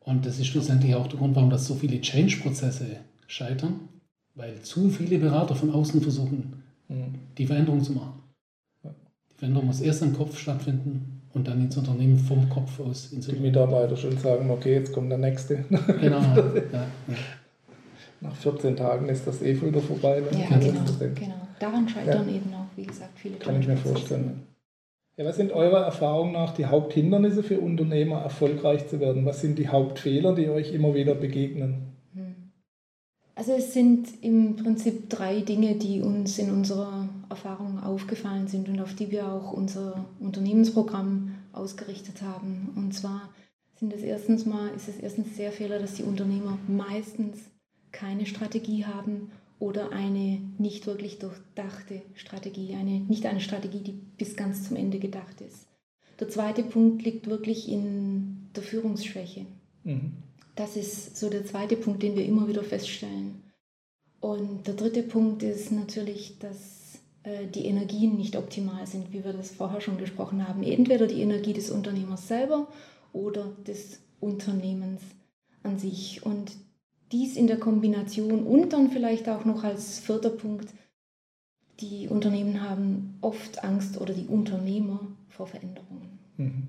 [0.01, 2.87] Und das ist schlussendlich auch der Grund, warum das so viele Change-Prozesse
[3.27, 3.81] scheitern,
[4.35, 7.15] weil zu viele Berater von außen versuchen, mhm.
[7.39, 8.21] die Veränderung zu machen.
[8.85, 13.13] Die Veränderung muss erst im Kopf stattfinden und dann ins Unternehmen vom Kopf aus.
[13.13, 15.65] Ins die Mitarbeiter schon sagen, okay, jetzt kommt der nächste.
[16.01, 16.21] Genau.
[16.21, 17.15] ja, ja.
[18.21, 20.23] Nach 14 Tagen ist das eh wieder vorbei.
[20.31, 21.35] Ja, genau, genau.
[21.59, 22.37] Daran scheitern ja.
[22.37, 24.43] eben auch, wie gesagt, viele Kann ich mir vorstellen.
[25.17, 29.27] Ja, was sind eurer Erfahrung nach die Haupthindernisse für Unternehmer, erfolgreich zu werden?
[29.27, 31.94] Was sind die Hauptfehler, die euch immer wieder begegnen?
[33.37, 38.81] Also es sind im Prinzip drei Dinge, die uns in unserer Erfahrung aufgefallen sind und
[38.81, 42.73] auf die wir auch unser Unternehmensprogramm ausgerichtet haben.
[42.77, 43.31] Und zwar
[43.75, 47.39] sind es erstens mal, ist es erstens sehr Fehler, dass die Unternehmer meistens
[47.91, 54.37] keine Strategie haben oder eine nicht wirklich durchdachte Strategie, eine, nicht eine Strategie, die bis
[54.37, 55.67] ganz zum Ende gedacht ist.
[56.21, 59.47] Der zweite Punkt liegt wirklich in der Führungsschwäche.
[59.83, 60.13] Mhm.
[60.55, 63.43] Das ist so der zweite Punkt, den wir immer wieder feststellen.
[64.21, 69.33] Und der dritte Punkt ist natürlich, dass äh, die Energien nicht optimal sind, wie wir
[69.33, 70.63] das vorher schon gesprochen haben.
[70.63, 72.69] Entweder die Energie des Unternehmers selber
[73.13, 75.03] oder des Unternehmens
[75.63, 76.25] an sich.
[76.25, 76.53] Und
[77.13, 80.69] dies in der Kombination und dann vielleicht auch noch als vierter Punkt,
[81.81, 86.19] die Unternehmen haben oft Angst oder die Unternehmer vor Veränderungen.
[86.37, 86.69] Mhm.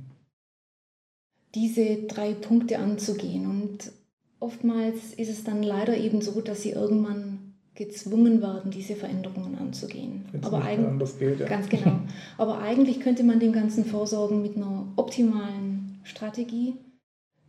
[1.56, 3.47] Diese drei Punkte anzugehen.
[3.47, 3.91] Und
[4.39, 10.26] oftmals ist es dann leider eben so, dass sie irgendwann gezwungen werden, diese Veränderungen anzugehen.
[10.32, 11.45] Wenn's Aber eigentlich ja.
[11.45, 11.99] ganz genau.
[12.38, 16.76] Aber eigentlich könnte man dem Ganzen vorsorgen mit einer optimalen Strategie,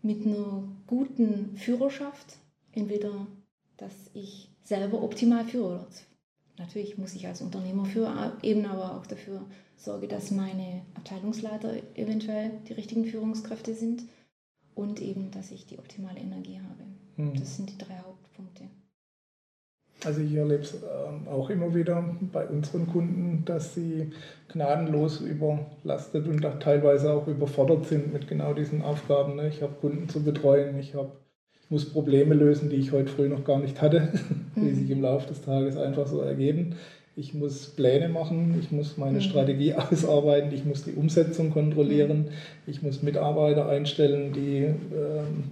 [0.02, 2.38] mit einer guten Führerschaft.
[2.72, 3.26] Entweder,
[3.76, 5.86] dass ich selber optimal führe.
[6.58, 9.42] Natürlich muss ich als Unternehmer führen, eben aber auch dafür
[9.76, 14.02] sorge, dass meine Abteilungsleiter eventuell die richtigen Führungskräfte sind
[14.74, 16.84] und eben, dass ich die optimale Energie habe.
[17.16, 17.38] Hm.
[17.38, 18.64] Das sind die drei Hauptpunkte.
[20.04, 24.10] Also ich erlebe es ähm, auch immer wieder bei unseren Kunden, dass sie
[24.48, 29.36] gnadenlos überlastet und teilweise auch überfordert sind mit genau diesen Aufgaben.
[29.36, 29.48] Ne?
[29.48, 31.16] Ich habe Kunden zu betreuen, ich, hab,
[31.62, 34.12] ich muss Probleme lösen, die ich heute früh noch gar nicht hatte,
[34.56, 34.74] die mhm.
[34.74, 36.76] sich im Laufe des Tages einfach so ergeben
[37.18, 39.22] ich muss Pläne machen, ich muss meine mhm.
[39.22, 42.30] Strategie ausarbeiten, ich muss die Umsetzung kontrollieren, mhm.
[42.66, 44.74] ich muss Mitarbeiter einstellen, die äh,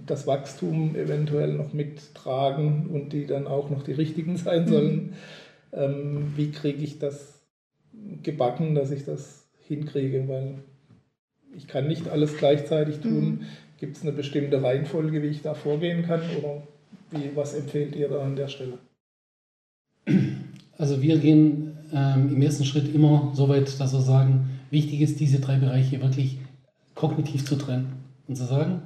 [0.05, 4.95] das Wachstum eventuell noch mittragen und die dann auch noch die richtigen sein sollen.
[4.95, 5.13] Mhm.
[5.73, 7.41] Ähm, wie kriege ich das
[8.21, 10.27] gebacken, dass ich das hinkriege?
[10.27, 10.59] Weil
[11.57, 13.25] ich kann nicht alles gleichzeitig tun.
[13.25, 13.39] Mhm.
[13.79, 16.21] Gibt es eine bestimmte Reihenfolge, wie ich da vorgehen kann?
[16.37, 16.61] Oder
[17.09, 18.77] wie, was empfehlt ihr da an der Stelle?
[20.77, 25.19] Also wir gehen ähm, im ersten Schritt immer so weit, dass wir sagen, wichtig ist,
[25.19, 26.37] diese drei Bereiche wirklich
[26.95, 27.93] kognitiv zu trennen
[28.27, 28.81] und zu sagen,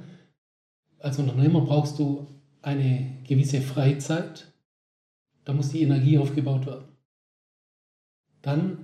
[0.98, 2.26] als Unternehmer brauchst du
[2.62, 4.52] eine gewisse Freizeit,
[5.44, 6.84] da muss die Energie aufgebaut werden.
[8.42, 8.78] Dann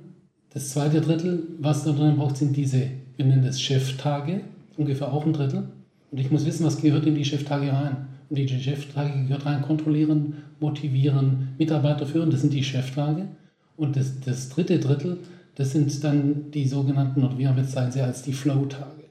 [0.50, 4.40] das zweite Drittel, was der Unternehmer braucht, sind diese, wir nennen das Cheftage,
[4.76, 5.68] ungefähr auch ein Drittel.
[6.10, 8.08] Und ich muss wissen, was gehört in die Cheftage rein.
[8.28, 13.28] Die Cheftage gehört rein, kontrollieren, motivieren, Mitarbeiter führen, das sind die Cheftage.
[13.76, 15.18] Und das, das dritte Drittel,
[15.54, 19.04] das sind dann die sogenannten, oder wir bezeichnen sie als die Flow-Tage.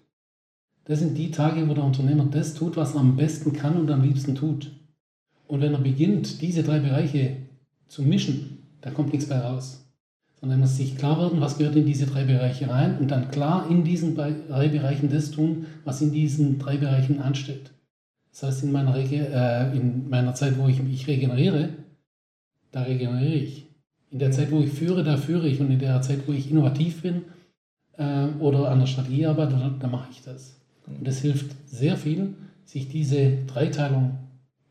[0.86, 3.89] Das sind die Tage, wo der Unternehmer das tut, was er am besten kann und
[3.89, 4.72] am liebsten tut.
[5.47, 7.38] Und wenn er beginnt, diese drei Bereiche
[7.88, 9.86] zu mischen, da kommt nichts bei raus.
[10.39, 13.32] Sondern er muss sich klar werden, was gehört in diese drei Bereiche rein und dann
[13.32, 17.72] klar in diesen drei Bereichen das tun, was in diesen drei Bereichen ansteht.
[18.36, 21.70] Das heißt, in meiner, äh, in meiner Zeit, wo ich mich regeneriere,
[22.74, 23.68] da regeneriere ich.
[24.12, 25.62] In der Zeit, wo ich führe, da führe ich.
[25.62, 27.24] Und in der Zeit, wo ich innovativ bin
[27.98, 30.60] äh, oder an der Strategie arbeite, da, da mache ich das.
[30.86, 34.18] Und es hilft sehr viel, sich diese Dreiteilung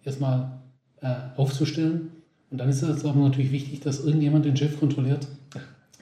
[0.04, 0.60] erstmal
[1.00, 2.10] äh, aufzustellen.
[2.50, 5.26] Und dann ist es aber natürlich wichtig, dass irgendjemand den Chef kontrolliert,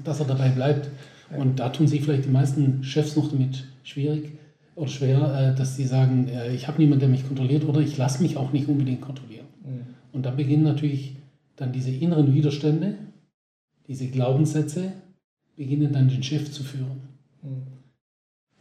[0.02, 0.90] dass er dabei bleibt.
[1.30, 4.32] Und da tun sich vielleicht die meisten Chefs noch damit schwierig
[4.74, 7.96] oder schwer, äh, dass sie sagen, äh, ich habe niemanden, der mich kontrolliert oder ich
[7.96, 9.46] lasse mich auch nicht unbedingt kontrollieren.
[9.64, 9.86] Mhm.
[10.12, 11.16] Und dann beginnen natürlich
[11.56, 12.94] dann diese inneren Widerstände,
[13.86, 14.92] diese Glaubenssätze,
[15.56, 17.00] beginnen dann den Chef zu führen.
[17.42, 17.62] Mhm.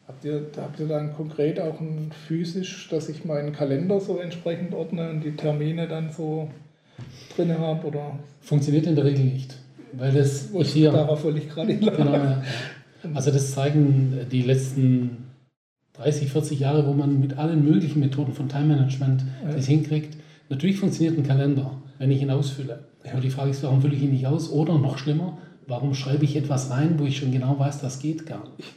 [0.08, 4.74] Habt ihr, habt ihr dann konkret auch ein physisch, dass ich meinen Kalender so entsprechend
[4.74, 6.50] ordne und die Termine dann so
[7.36, 7.88] drin habe?
[7.88, 8.20] Oder?
[8.42, 9.56] Funktioniert in der Regel nicht.
[9.94, 12.42] Weil das ich hier, darauf wollte ich gerade genau,
[13.14, 15.21] Also das zeigen die letzten
[16.02, 19.54] 30, 40 Jahre, wo man mit allen möglichen Methoden von Time Management ja.
[19.54, 20.18] das hinkriegt.
[20.50, 22.86] Natürlich funktioniert ein Kalender, wenn ich ihn ausfülle.
[23.06, 23.14] Ja.
[23.14, 24.50] Aber die Frage ist, warum fülle ich ihn nicht aus?
[24.52, 25.38] Oder noch schlimmer,
[25.68, 28.74] warum schreibe ich etwas rein, wo ich schon genau weiß, das geht gar nicht?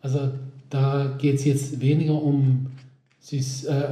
[0.00, 0.30] Also
[0.70, 2.68] da geht es jetzt weniger um,
[3.30, 3.36] äh,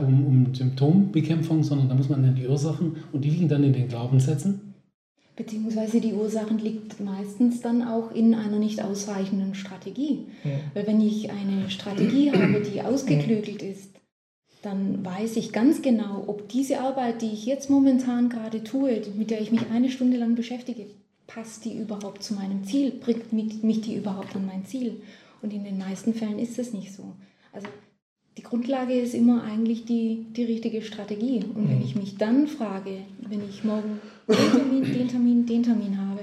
[0.05, 3.73] um, um Symptombekämpfung, sondern da muss man in die Ursachen und die liegen dann in
[3.73, 4.70] den Glaubenssätzen.
[5.41, 10.27] Beziehungsweise die Ursachen liegt meistens dann auch in einer nicht ausreichenden Strategie.
[10.45, 10.51] Ja.
[10.75, 13.95] Weil wenn ich eine Strategie habe, die ausgeklügelt ist,
[14.61, 19.31] dann weiß ich ganz genau, ob diese Arbeit, die ich jetzt momentan gerade tue, mit
[19.31, 20.85] der ich mich eine Stunde lang beschäftige,
[21.27, 25.01] passt die überhaupt zu meinem Ziel, bringt mich die überhaupt an mein Ziel.
[25.41, 27.15] Und in den meisten Fällen ist es nicht so.
[27.51, 27.67] Also
[28.37, 31.43] die Grundlage ist immer eigentlich die, die richtige Strategie.
[31.55, 31.85] Und wenn mhm.
[31.85, 34.01] ich mich dann frage, wenn ich morgen
[34.31, 36.21] den Termin, den Termin, den Termin habe,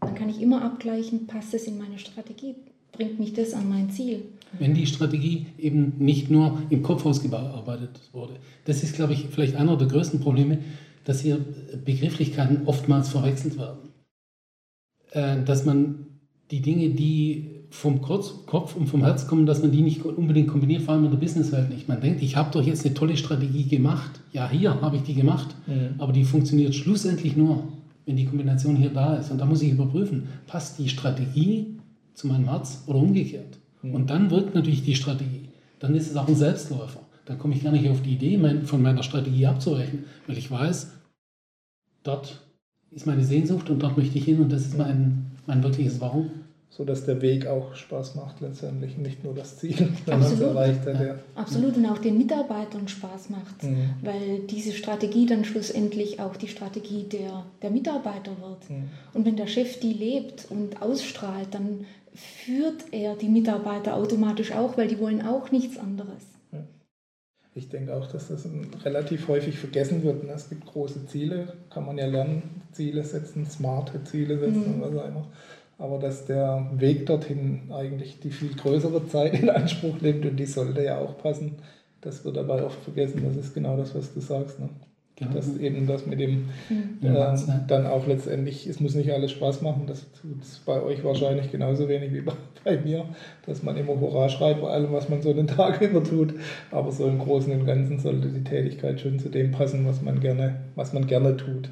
[0.00, 2.54] dann kann ich immer abgleichen, passt es in meine Strategie,
[2.92, 4.22] bringt mich das an mein Ziel.
[4.58, 8.34] Wenn die Strategie eben nicht nur im Kopf ausgearbeitet wurde.
[8.64, 10.58] Das ist, glaube ich, vielleicht einer der größten Probleme,
[11.04, 11.44] dass hier
[11.84, 13.90] Begrifflichkeiten oftmals verwechselt werden.
[15.10, 16.06] Äh, dass man
[16.50, 20.82] die Dinge, die vom Kopf und vom Herz kommen, dass man die nicht unbedingt kombiniert,
[20.82, 21.88] vor allem in der Businesswelt nicht.
[21.88, 24.20] Man denkt, ich habe doch jetzt eine tolle Strategie gemacht.
[24.32, 25.94] Ja, hier habe ich die gemacht, mhm.
[25.98, 27.64] aber die funktioniert schlussendlich nur,
[28.04, 29.30] wenn die Kombination hier da ist.
[29.30, 31.78] Und da muss ich überprüfen, passt die Strategie
[32.14, 33.58] zu meinem Herz oder umgekehrt.
[33.82, 33.94] Mhm.
[33.94, 35.48] Und dann wirkt natürlich die Strategie.
[35.80, 37.00] Dann ist es auch ein Selbstläufer.
[37.26, 40.92] Dann komme ich gar nicht auf die Idee, von meiner Strategie abzuweichen, weil ich weiß,
[42.04, 42.40] dort
[42.92, 46.30] ist meine Sehnsucht und dort möchte ich hin und das ist mein, mein wirkliches Warum
[46.70, 50.40] so dass der Weg auch Spaß macht letztendlich, nicht nur das Ziel, wenn man es
[50.40, 51.00] erreicht hat.
[51.00, 51.18] Ja.
[51.34, 53.90] Absolut und auch den Mitarbeitern Spaß macht, mhm.
[54.02, 58.68] weil diese Strategie dann schlussendlich auch die Strategie der, der Mitarbeiter wird.
[58.68, 58.90] Mhm.
[59.14, 64.76] Und wenn der Chef die lebt und ausstrahlt, dann führt er die Mitarbeiter automatisch auch,
[64.76, 66.24] weil die wollen auch nichts anderes.
[67.54, 68.46] Ich denke auch, dass das
[68.84, 70.24] relativ häufig vergessen wird.
[70.24, 70.32] Ne?
[70.32, 74.82] Es gibt große Ziele, kann man ja lernen, Ziele setzen, smarte Ziele setzen mhm.
[74.82, 75.26] was auch immer
[75.78, 80.46] aber dass der Weg dorthin eigentlich die viel größere Zeit in Anspruch nimmt und die
[80.46, 81.56] sollte ja auch passen,
[82.00, 83.22] das wird dabei oft vergessen.
[83.26, 84.58] Das ist genau das, was du sagst.
[84.60, 84.68] Ne?
[85.16, 85.32] Genau.
[85.32, 86.48] Dass eben das mit dem
[87.02, 91.04] äh, dann auch letztendlich, es muss nicht alles Spaß machen, das tut es bei euch
[91.04, 92.22] wahrscheinlich genauso wenig wie
[92.64, 93.06] bei mir,
[93.46, 96.34] dass man immer Hurra schreit bei allem, was man so einen Tag über tut.
[96.70, 100.20] Aber so im Großen und Ganzen sollte die Tätigkeit schon zu dem passen, was man
[100.20, 101.70] gerne, was man gerne tut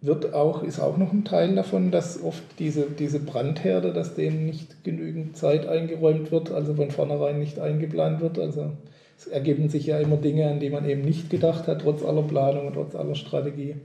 [0.00, 4.46] wird auch, ist auch noch ein Teil davon, dass oft diese, diese Brandherde, dass denen
[4.46, 8.38] nicht genügend Zeit eingeräumt wird, also von vornherein nicht eingeplant wird.
[8.38, 8.72] Also
[9.16, 12.22] es ergeben sich ja immer Dinge, an die man eben nicht gedacht hat, trotz aller
[12.22, 13.76] Planung und trotz aller Strategie,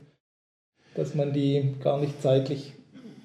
[0.96, 2.74] dass man die gar nicht zeitlich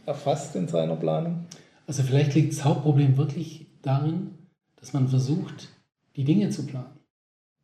[0.07, 1.47] erfasst in seiner Planung.
[1.89, 4.31] Also vielleicht liegt das Hauptproblem wirklich darin,
[4.77, 5.69] dass man versucht,
[6.15, 6.87] die Dinge zu planen.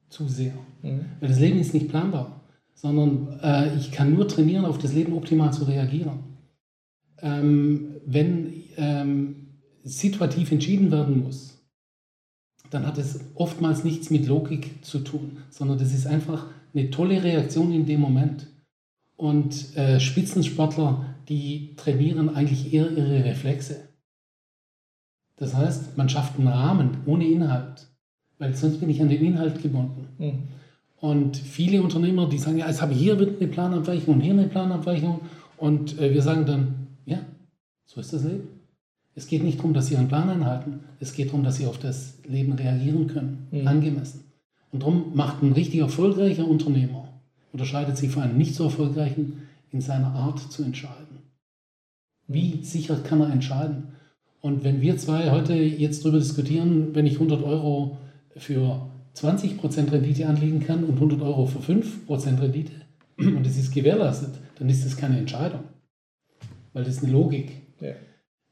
[0.08, 0.52] Zu sehr.
[0.82, 1.06] Mhm.
[1.20, 2.41] Weil das Leben ist nicht planbar
[2.74, 6.20] sondern äh, ich kann nur trainieren, auf das Leben optimal zu reagieren.
[7.20, 9.48] Ähm, wenn ähm,
[9.84, 11.62] situativ entschieden werden muss,
[12.70, 17.22] dann hat es oftmals nichts mit Logik zu tun, sondern das ist einfach eine tolle
[17.22, 18.46] Reaktion in dem Moment.
[19.16, 23.88] Und äh, Spitzensportler, die trainieren eigentlich eher ihre Reflexe.
[25.36, 27.88] Das heißt, man schafft einen Rahmen ohne Inhalt,
[28.38, 30.08] weil sonst bin ich an den Inhalt gebunden.
[30.18, 30.48] Mhm.
[31.02, 34.46] Und viele Unternehmer, die sagen, ja, jetzt habe ich hier eine Planabweichung und hier eine
[34.46, 35.22] Planabweichung.
[35.56, 37.18] Und äh, wir sagen dann, ja,
[37.86, 38.46] so ist das Leben.
[39.16, 40.78] Es geht nicht darum, dass sie einen Plan einhalten.
[41.00, 43.66] Es geht darum, dass sie auf das Leben reagieren können, mhm.
[43.66, 44.32] angemessen.
[44.70, 47.08] Und darum macht ein richtig erfolgreicher Unternehmer,
[47.52, 49.42] unterscheidet sich von einem nicht so erfolgreichen
[49.72, 51.18] in seiner Art zu entscheiden.
[52.28, 53.88] Wie sicher kann er entscheiden?
[54.40, 57.98] Und wenn wir zwei heute jetzt darüber diskutieren, wenn ich 100 Euro
[58.36, 62.72] für 20% Rendite anlegen kann und 100 Euro für 5% Rendite
[63.18, 65.60] und es ist gewährleistet, dann ist das keine Entscheidung.
[66.72, 67.62] Weil das ist eine Logik.
[67.80, 67.94] Ja.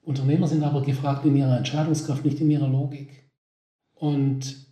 [0.02, 3.30] Unternehmer sind aber gefragt in ihrer Entscheidungskraft, nicht in ihrer Logik.
[3.94, 4.66] Und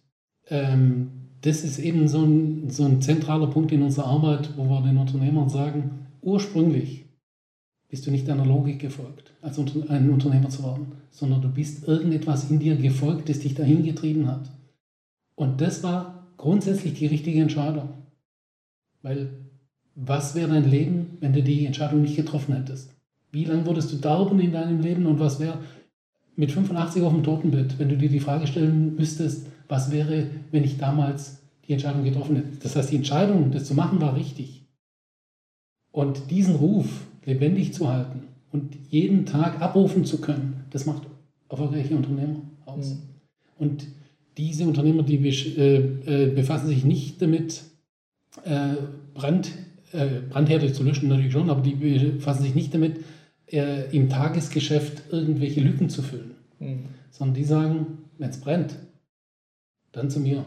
[0.48, 1.10] ähm,
[1.42, 4.96] das ist eben so ein, so ein zentraler Punkt in unserer Arbeit, wo wir den
[4.96, 7.06] Unternehmern sagen, ursprünglich
[7.88, 12.50] bist du nicht deiner Logik gefolgt, als ein Unternehmer zu werden, sondern du bist irgendetwas
[12.50, 14.50] in dir gefolgt, das dich dahin getrieben hat.
[15.38, 17.90] Und das war grundsätzlich die richtige Entscheidung.
[19.02, 19.30] Weil
[19.94, 22.90] was wäre dein Leben, wenn du die Entscheidung nicht getroffen hättest?
[23.30, 25.58] Wie lange würdest du darben in deinem Leben und was wäre
[26.34, 30.64] mit 85 auf dem Totenbett, wenn du dir die Frage stellen müsstest, was wäre, wenn
[30.64, 32.56] ich damals die Entscheidung getroffen hätte?
[32.60, 34.66] Das heißt, die Entscheidung, das zu machen, war richtig.
[35.92, 41.02] Und diesen Ruf lebendig zu halten und jeden Tag abrufen zu können, das macht
[41.48, 42.96] erfolgreiche Unternehmer aus.
[42.96, 43.02] Mhm.
[43.58, 43.86] Und
[44.38, 47.64] diese Unternehmer, die äh, äh, befassen sich nicht damit,
[48.44, 48.74] äh,
[49.12, 49.50] Brand,
[49.92, 53.04] äh, Brandherde zu löschen, natürlich schon, aber die befassen sich nicht damit,
[53.50, 56.36] äh, im Tagesgeschäft irgendwelche Lücken zu füllen.
[56.60, 56.84] Mhm.
[57.10, 58.76] Sondern die sagen, wenn es brennt,
[59.90, 60.44] dann zu mir.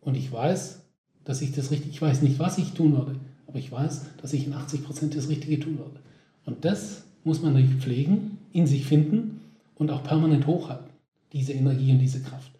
[0.00, 0.82] Und ich weiß,
[1.24, 3.16] dass ich das richtig, ich weiß nicht, was ich tun würde,
[3.48, 5.98] aber ich weiß, dass ich in 80 Prozent das Richtige tun würde.
[6.44, 9.40] Und das muss man natürlich pflegen, in sich finden
[9.74, 10.95] und auch permanent hochhalten
[11.32, 12.52] diese Energie und diese Kraft.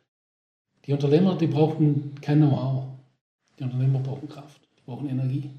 [0.86, 2.84] Die Unternehmer, die brauchen kein Know-how.
[3.58, 5.50] Die Unternehmer brauchen Kraft, die brauchen Energie.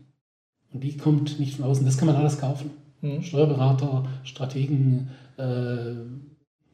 [0.73, 1.85] Und die kommt nicht von außen.
[1.85, 2.71] Das kann man alles kaufen.
[3.01, 3.21] Mhm.
[3.21, 5.93] Steuerberater, Strategen, äh,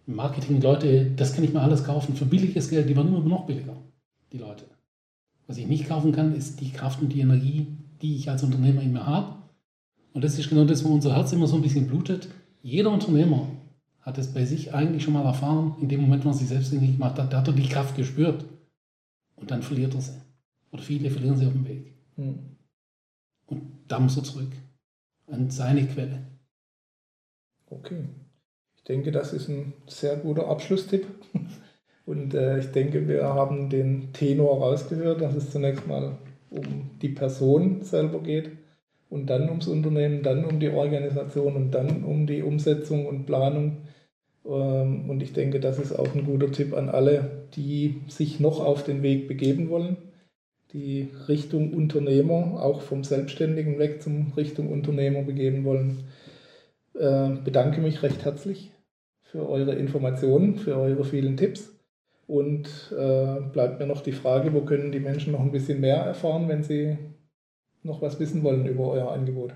[0.06, 2.16] Marketingleute, das kann ich mir alles kaufen.
[2.16, 3.78] Für billiges Geld, die werden immer noch billiger,
[4.32, 4.66] die Leute.
[5.48, 7.68] Was ich nicht kaufen kann, ist die Kraft und die Energie,
[8.02, 9.36] die ich als Unternehmer in mir habe.
[10.14, 12.28] Und das ist genau das, wo unser Herz immer so ein bisschen blutet.
[12.62, 13.48] Jeder Unternehmer
[14.04, 16.94] hat es bei sich eigentlich schon mal erfahren, in dem Moment, wo er sich selbstständig
[16.94, 18.46] gemacht hat, da hat er die Kraft gespürt.
[19.36, 20.22] Und dann verliert er sie.
[20.72, 21.94] Oder viele verlieren sie auf dem Weg.
[22.18, 22.58] Mhm.
[23.48, 24.52] Und da muss er zurück
[25.28, 26.20] an seine Quelle.
[27.70, 28.10] Okay.
[28.76, 31.08] Ich denke, das ist ein sehr guter Abschlusstipp.
[32.06, 36.18] Und äh, ich denke, wir haben den Tenor rausgehört, dass es zunächst mal
[36.50, 38.52] um die Person selber geht
[39.10, 43.78] und dann ums Unternehmen, dann um die Organisation und dann um die Umsetzung und Planung.
[44.46, 48.60] Ähm, und ich denke, das ist auch ein guter Tipp an alle, die sich noch
[48.60, 49.98] auf den Weg begeben wollen,
[50.74, 56.04] die Richtung Unternehmer, auch vom Selbstständigen weg zum Richtung Unternehmer begeben wollen.
[56.96, 58.72] Äh, bedanke mich recht herzlich
[59.22, 61.70] für eure Informationen, für eure vielen Tipps.
[62.26, 62.68] Und
[62.98, 66.48] äh, bleibt mir noch die Frage, wo können die Menschen noch ein bisschen mehr erfahren,
[66.48, 66.98] wenn sie
[67.84, 69.54] noch was wissen wollen über euer Angebot?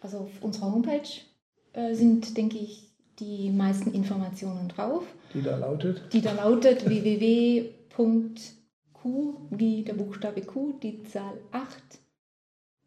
[0.00, 1.08] Also auf unserer Homepage
[1.72, 5.04] äh, sind, denke ich, die meisten Informationen drauf.
[5.32, 6.02] Die da lautet?
[6.12, 7.74] Die da lautet www.q
[9.50, 11.68] wie der Buchstabe Q, die Zahl 8,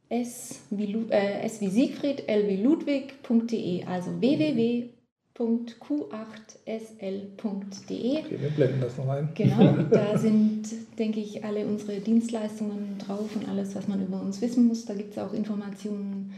[0.09, 4.89] S wie, äh, S wie Siegfried, L wie Ludwig.de, also www
[5.37, 8.19] www.q8sl.de.
[8.19, 9.29] Okay, wir blenden das noch ein.
[9.35, 10.63] Genau, da sind,
[10.97, 14.85] denke ich, alle unsere Dienstleistungen drauf und alles, was man über uns wissen muss.
[14.85, 16.33] Da gibt es auch Informationen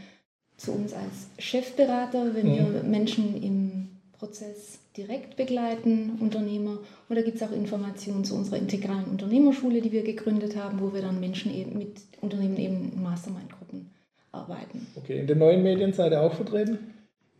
[0.60, 2.54] zu uns als Chefberater, wenn mhm.
[2.54, 6.78] wir Menschen im Prozess direkt begleiten, Unternehmer.
[7.08, 10.92] Und da gibt es auch Informationen zu unserer integralen Unternehmerschule, die wir gegründet haben, wo
[10.92, 13.90] wir dann Menschen eben mit Unternehmen eben in Mastermind-Gruppen
[14.32, 14.86] arbeiten.
[14.96, 16.78] Okay, in den neuen Medien seid ihr auch vertreten?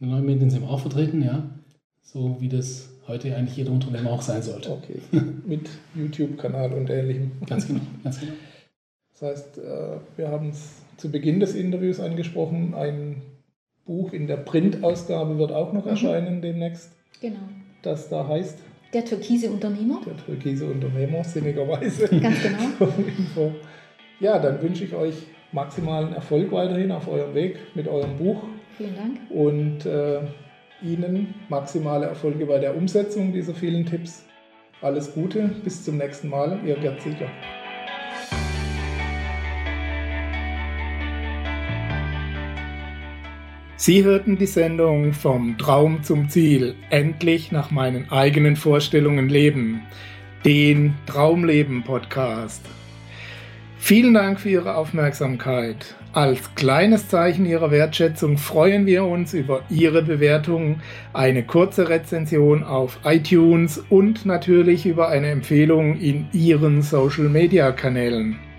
[0.01, 1.51] In den neuen Medien sind wir auch vertreten, ja.
[2.03, 4.71] So wie das heute eigentlich jeder Unternehmer auch sein sollte.
[4.71, 5.01] Okay,
[5.45, 7.33] mit YouTube-Kanal und ähnlichem.
[7.47, 8.33] Ganz genau, ganz genau.
[9.21, 13.23] Das heißt, äh, wir haben es zu Beginn des Interviews angesprochen, ein
[13.85, 15.91] Buch in der Printausgabe wird auch noch mhm.
[15.91, 16.93] erscheinen demnächst.
[17.21, 17.41] Genau.
[17.83, 18.59] Das da heißt?
[18.93, 20.01] Der türkise Unternehmer.
[20.07, 22.09] Der türkise Unternehmer, sinnigerweise.
[22.21, 23.53] Ganz genau.
[24.21, 25.15] ja, dann wünsche ich euch
[25.53, 28.43] maximalen Erfolg weiterhin auf eurem Weg mit eurem Buch
[28.77, 29.19] Vielen Dank.
[29.29, 30.21] Und äh,
[30.83, 34.25] Ihnen maximale Erfolge bei der Umsetzung dieser vielen Tipps.
[34.81, 37.29] Alles Gute, bis zum nächsten Mal, Ihr Gerd Ziegler.
[43.83, 49.81] Sie hörten die Sendung Vom Traum zum Ziel, endlich nach meinen eigenen Vorstellungen leben,
[50.45, 52.63] den Traumleben Podcast.
[53.79, 55.95] Vielen Dank für Ihre Aufmerksamkeit.
[56.13, 60.83] Als kleines Zeichen Ihrer Wertschätzung freuen wir uns über Ihre Bewertung,
[61.15, 68.50] eine kurze Rezension auf iTunes und natürlich über eine Empfehlung in Ihren Social-Media-Kanälen.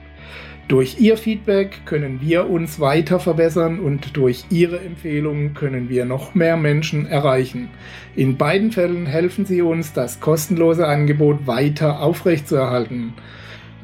[0.72, 6.34] Durch Ihr Feedback können wir uns weiter verbessern und durch Ihre Empfehlungen können wir noch
[6.34, 7.68] mehr Menschen erreichen.
[8.16, 13.12] In beiden Fällen helfen Sie uns, das kostenlose Angebot weiter aufrechtzuerhalten.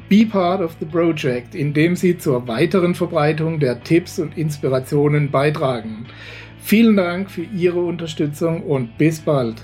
[0.08, 6.06] Be part of the project, indem Sie zur weiteren Verbreitung der Tipps und Inspirationen beitragen.
[6.62, 9.56] Vielen Dank für Ihre Unterstützung und bis bald.